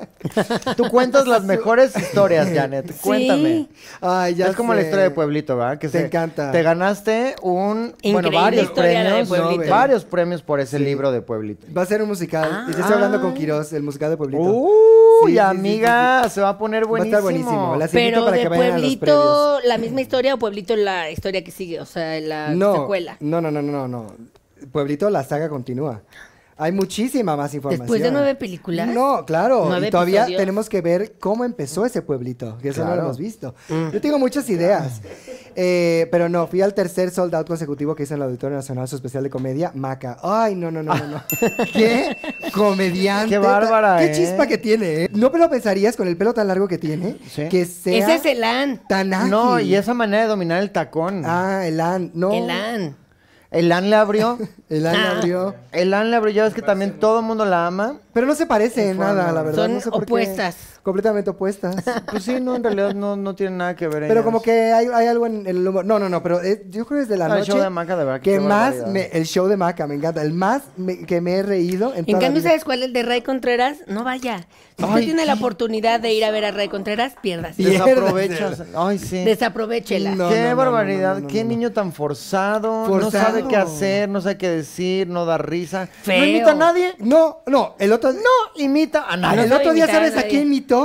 [0.75, 2.93] Tú cuentas las mejores historias, Janet.
[3.01, 3.67] Cuéntame.
[4.01, 5.78] Ay, ya es como la historia de Pueblito, ¿verdad?
[5.80, 6.51] Que Te se- encanta.
[6.51, 9.30] Te ganaste un, bueno, varios premios,
[9.69, 11.67] varios premios por ese libro de Pueblito.
[11.75, 12.65] Va a ser un musical.
[12.67, 14.41] y yo estoy hablando con Quiroz, el musical de Pueblito.
[14.43, 14.71] Uy,
[15.19, 17.17] Sí, sí, sí, amiga, se va a poner Va a buenísimo.
[17.17, 17.78] estar buenísimo.
[17.91, 18.97] Pero para de que vayan a los previos.
[18.99, 23.17] Pueblito, la misma historia o Pueblito la historia que sigue, o sea, la No, secuela.
[23.19, 24.07] no, no, no, no, no.
[24.71, 26.01] Pueblito, la saga continúa.
[26.60, 27.86] Hay muchísima más información.
[27.86, 28.88] Después de nueve películas.
[28.88, 29.66] No, claro.
[29.68, 30.39] Nueve y todavía episodios.
[30.39, 33.53] tenemos que ver cómo empezó ese pueblito, que eso no lo hemos visto.
[33.70, 35.01] Yo tengo muchas ideas.
[35.60, 38.88] Eh, pero no, fui al tercer sold out consecutivo que hizo en el Auditorio Nacional,
[38.88, 40.18] su especial de comedia, Maca.
[40.22, 41.24] Ay, no, no, no, no, no.
[41.74, 42.16] ¿Qué
[42.53, 43.30] comediante?
[43.30, 44.12] Qué bárbara, Qué ¿eh?
[44.14, 45.10] chispa que tiene, ¿eh?
[45.14, 47.49] No me lo pensarías con el pelo tan largo que tiene, Sí.
[47.49, 48.82] que sea Ese es el AN.
[48.88, 49.32] tan ágil.
[49.32, 51.24] No, y esa manera de dominar el tacón.
[51.26, 52.12] Ah, el an.
[52.14, 52.32] No.
[52.34, 52.95] El AN.
[53.51, 54.37] El An le abrió.
[54.69, 55.11] El an Ah.
[55.17, 55.55] abrió.
[55.71, 57.97] El An le abrió, ya ves que también todo el mundo la ama.
[58.13, 59.63] Pero no se parece en nada, la verdad.
[59.63, 60.11] Son no sé por qué.
[60.88, 61.75] Completamente opuestas.
[62.09, 63.99] Pues sí, no, en realidad no, no tiene nada que ver.
[64.03, 64.23] Pero ellas.
[64.23, 65.83] como que hay, hay algo en el humor.
[65.83, 67.51] No, no, no, pero eh, yo creo que es de la No, el noche.
[67.51, 70.21] show de Maca, de verdad, que más me, el show de Maca me encanta.
[70.21, 72.49] El más me- que me he reído en, En toda la cambio, vida.
[72.51, 73.79] ¿sabes cuál es el de Ray Contreras?
[73.88, 74.47] No vaya.
[74.77, 77.57] Si usted Ay, tiene la oportunidad de ir a ver a Ray Contreras, pierdas.
[77.57, 78.63] Desaprovechas.
[78.75, 79.23] Ay, sí.
[79.25, 80.15] Desaprovechela.
[80.15, 81.09] No, qué no, no, barbaridad.
[81.15, 81.49] no, no, no, qué no.
[81.49, 83.11] niño tan forzado, No Forzado.
[83.25, 85.88] sabe qué hacer, no sabe qué decir, no da risa.
[86.03, 86.19] Feo.
[86.19, 86.93] No imita a nadie.
[86.99, 88.13] No, no, el otro.
[88.13, 88.21] No
[88.55, 89.43] imita a Ah, nadie.
[89.43, 90.76] el no otro día, ¿sabes a quién imitó?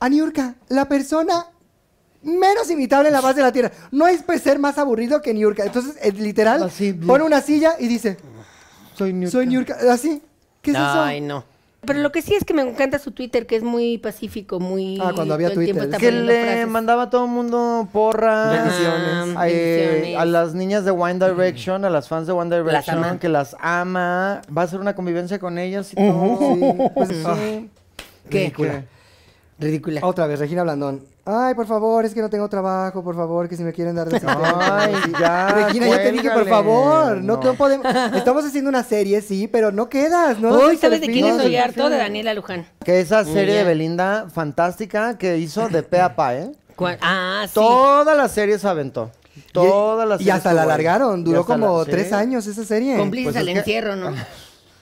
[0.00, 1.46] A Niurka, la persona
[2.22, 3.70] menos imitable en la base de la tierra.
[3.90, 5.64] No hay pues, ser más aburrido que Niurka.
[5.64, 8.16] Entonces, literal, Así, pone una silla y dice,
[8.94, 9.32] Soy Niurka.
[9.32, 9.76] soy Niurka.
[9.92, 10.22] Así.
[10.62, 11.26] ¿Qué es Ay, eso?
[11.26, 11.54] no.
[11.86, 14.98] Pero lo que sí es que me encanta su Twitter, que es muy pacífico, muy...
[15.02, 15.90] Ah, cuando había Twitter.
[15.98, 16.68] Que le frases.
[16.68, 18.52] mandaba a todo el mundo porras.
[18.52, 19.36] Bendiciones.
[19.36, 20.18] Ah, eh, bendiciones.
[20.18, 24.40] a las niñas de One Direction, a las fans de One Direction, que las ama.
[24.56, 26.38] Va a hacer una convivencia con ellas y todo.
[26.38, 27.70] Sí, pues, Sí.
[28.28, 28.38] ¿Qué?
[28.40, 28.84] ridícula.
[29.58, 30.00] Ridícula.
[30.02, 31.02] Otra vez, Regina Blandón.
[31.26, 34.08] Ay, por favor, es que no tengo trabajo, por favor, que si me quieren dar
[34.08, 37.54] de Ay, ya, Regina, ya te dije, por favor, no, No.
[37.54, 37.86] podemos.
[38.14, 40.50] Estamos haciendo una serie, sí, pero no quedas, ¿no?
[40.66, 41.46] Uy, ¿sabes de quién es perfil.
[41.52, 41.88] Soy harto?
[41.88, 42.66] De Daniela Luján.
[42.84, 46.52] Que esa serie de Belinda fantástica que hizo de pe a pa, ¿eh?
[46.76, 46.98] ¿Cuál?
[47.00, 47.54] Ah, sí.
[47.54, 49.10] Toda la serie se aventó.
[49.52, 52.14] Toda la Y hasta la alargaron, duró como la- tres sí.
[52.14, 52.96] años esa serie.
[52.98, 54.12] Cómplices Pues al es que- encierro, ¿no?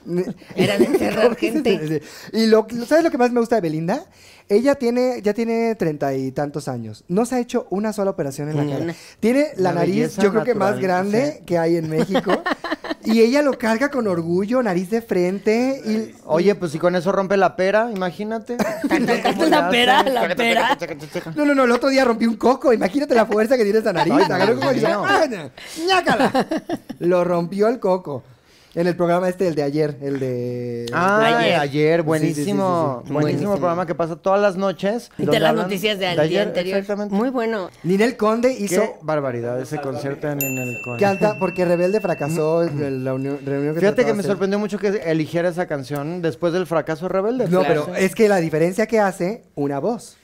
[0.55, 2.01] Era de encerrar gente.
[2.31, 4.05] Y lo, ¿sabes lo que más me gusta de Belinda?
[4.49, 7.05] Ella tiene, ya tiene treinta y tantos años.
[7.07, 8.95] No se ha hecho una sola operación en la Ni cara.
[9.19, 12.43] Tiene la, La nariz, yo creo que más grande que hay en México.
[13.05, 15.81] y ella lo carga con orgullo, nariz de frente.
[15.85, 18.57] Y, Oye, pues si con eso rompe la pera, imagínate.
[18.81, 20.77] ¿Cómo le La pera, la pera.
[21.35, 22.73] No, no, no, el otro día rompí un coco.
[22.73, 24.13] Imagínate la fuerza que tiene esa nariz.
[24.13, 24.83] Ay.
[24.85, 25.25] "Ah,
[25.87, 26.47] ñácala".
[26.99, 28.23] Lo rompió el coco.
[28.75, 30.87] En el programa este, el de ayer, el de...
[30.93, 31.59] Ah, Ayer.
[31.59, 32.33] ayer, buenísimo.
[32.33, 33.13] sí, sí, sí, sí.
[33.13, 33.51] Buenísimo Buenísimo.
[33.57, 35.11] programa que pasa todas las noches.
[35.15, 36.79] De donde las noticias de, de día anterior.
[36.79, 37.13] Exactamente.
[37.13, 37.69] Muy bueno.
[37.83, 38.83] Ninel Conde Qué hizo...
[39.03, 43.79] barbaridad ese concierto en el con- Canta porque Rebelde fracasó en la unión- reunión que
[43.81, 44.31] Fíjate que de me hacer.
[44.31, 47.47] sorprendió mucho que eligiera esa canción después del fracaso de Rebelde.
[47.49, 47.85] No, Claro.
[47.85, 50.17] pero es que la diferencia que hace, una voz.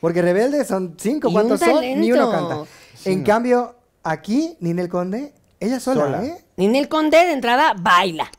[0.00, 1.80] Porque Rebelde son cinco, Y ¿cuántos son?
[2.00, 2.58] Ni uno canta.
[3.04, 6.24] en cambio, aquí, Ninel Conde, ella sola, Sola.
[6.24, 6.36] ¿eh?
[6.56, 8.30] Ninel Conde de entrada baila,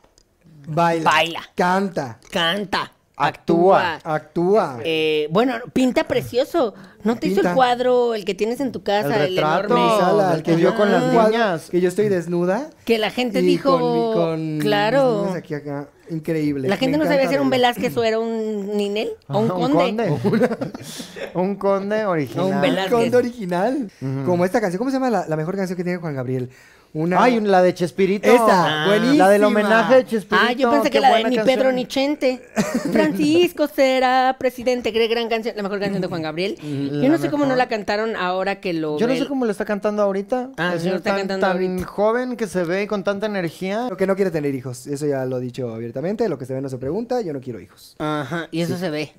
[0.66, 1.10] Baila.
[1.10, 1.40] Baila.
[1.54, 2.18] Canta.
[2.30, 3.94] canta, Actúa.
[3.94, 4.14] actúa.
[4.14, 4.80] Actúa.
[4.84, 6.74] Eh, bueno, pinta precioso.
[7.04, 9.66] ¿No te hizo el cuadro, el que tienes en tu casa, El el, retrato.
[9.76, 9.98] enorme?
[10.00, 11.70] Sala, el que yo con las niñas.
[11.70, 12.70] Que yo estoy desnuda.
[12.84, 15.32] Que la gente y dijo, con con claro.
[15.34, 15.88] aquí, acá.
[16.10, 16.68] Increíble.
[16.68, 17.50] La gente Me no sabía si era un.
[17.50, 20.10] Velázquez o era un Ninel o un Conde.
[21.34, 22.46] un conde original.
[22.46, 22.92] Un Velázquez.
[22.92, 23.90] Conde original.
[24.26, 24.78] Como esta canción.
[24.78, 26.50] ¿Cómo se llama la, la mejor canción que tiene Juan Gabriel?
[26.94, 27.22] Una...
[27.22, 28.28] Ay, la de Chespirito.
[28.28, 29.24] Esa, buenísima.
[29.24, 30.46] La del homenaje de Chespirito.
[30.48, 31.46] Ah, yo pensé que la de Ni canción.
[31.46, 32.42] Pedro ni Chente.
[32.92, 34.92] Francisco será presidente.
[34.92, 36.56] Qué gran canción, la mejor canción de Juan Gabriel.
[36.60, 38.98] Yo no sé cómo no la cantaron ahora que lo.
[38.98, 40.50] Yo no sé cómo le está cantando ahorita.
[40.56, 41.86] Ah, El señor lo está tan, cantando tan ahorita.
[41.86, 43.88] joven que se ve con tanta energía.
[43.90, 44.86] Lo que no quiere tener hijos.
[44.86, 46.28] Eso ya lo he dicho abiertamente.
[46.28, 47.20] Lo que se ve no se pregunta.
[47.20, 47.94] Yo no quiero hijos.
[47.98, 49.12] Ajá, y eso se ve.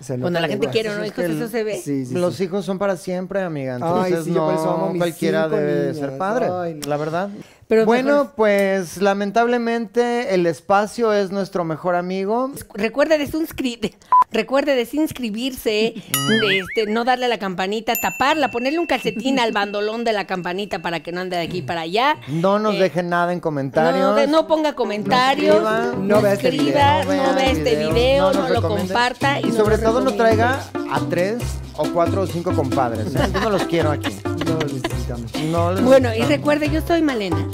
[0.00, 0.72] Se Cuando la gente igual.
[0.72, 1.76] quiere no es hijos, que el- eso se ve.
[1.78, 2.44] Sí, sí, Los sí.
[2.44, 3.74] hijos son para siempre, amiga.
[3.76, 6.88] Ay, Entonces sí, yo por eso amo no cualquiera debe ser padre, Ay, no.
[6.88, 7.30] la verdad.
[7.68, 12.50] Pero bueno, mejor- pues lamentablemente el espacio es nuestro mejor amigo.
[12.74, 13.94] Recuerde desinscri-
[14.34, 20.04] recuerde desinscribirse, de este, no darle a la campanita, taparla, ponerle un calcetín al bandolón
[20.04, 22.16] de la campanita para que no ande de aquí para allá.
[22.28, 24.28] No nos Eh, dejen nada en comentarios.
[24.28, 28.40] No, ponga comentarios, escriba, no, no vea este escriba, video, no vea este video, no,
[28.40, 28.82] nos lo recomiende.
[28.92, 29.40] comparta.
[29.40, 30.60] Y sobre lo todo no traiga
[30.92, 31.42] a tres
[31.76, 33.14] o cuatro o cinco compadres.
[33.14, 33.18] ¿eh?
[33.32, 34.14] Yo no los quiero aquí.
[34.46, 35.32] No los necesitamos.
[35.50, 37.46] No les- Bueno, y recuerde, yo soy Malena.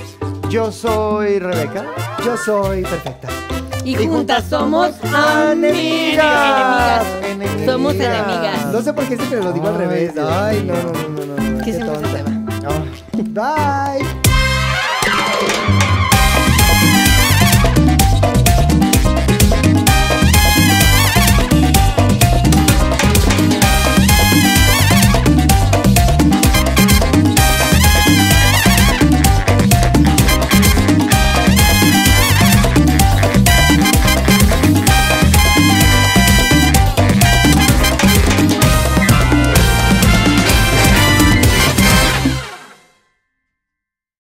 [0.49, 1.85] Yo soy Rebeca.
[2.25, 3.29] Yo soy perfecta.
[3.85, 7.07] Y, Y juntas juntas somos somos enemigas.
[7.25, 7.65] enemigas.
[7.65, 8.67] Somos Enemigas.
[8.73, 10.13] No sé por qué siempre lo digo al revés.
[10.19, 11.59] Ay, no, no, no, no, no.
[11.59, 12.23] Que Qué siempre se.
[13.23, 14.20] Bye.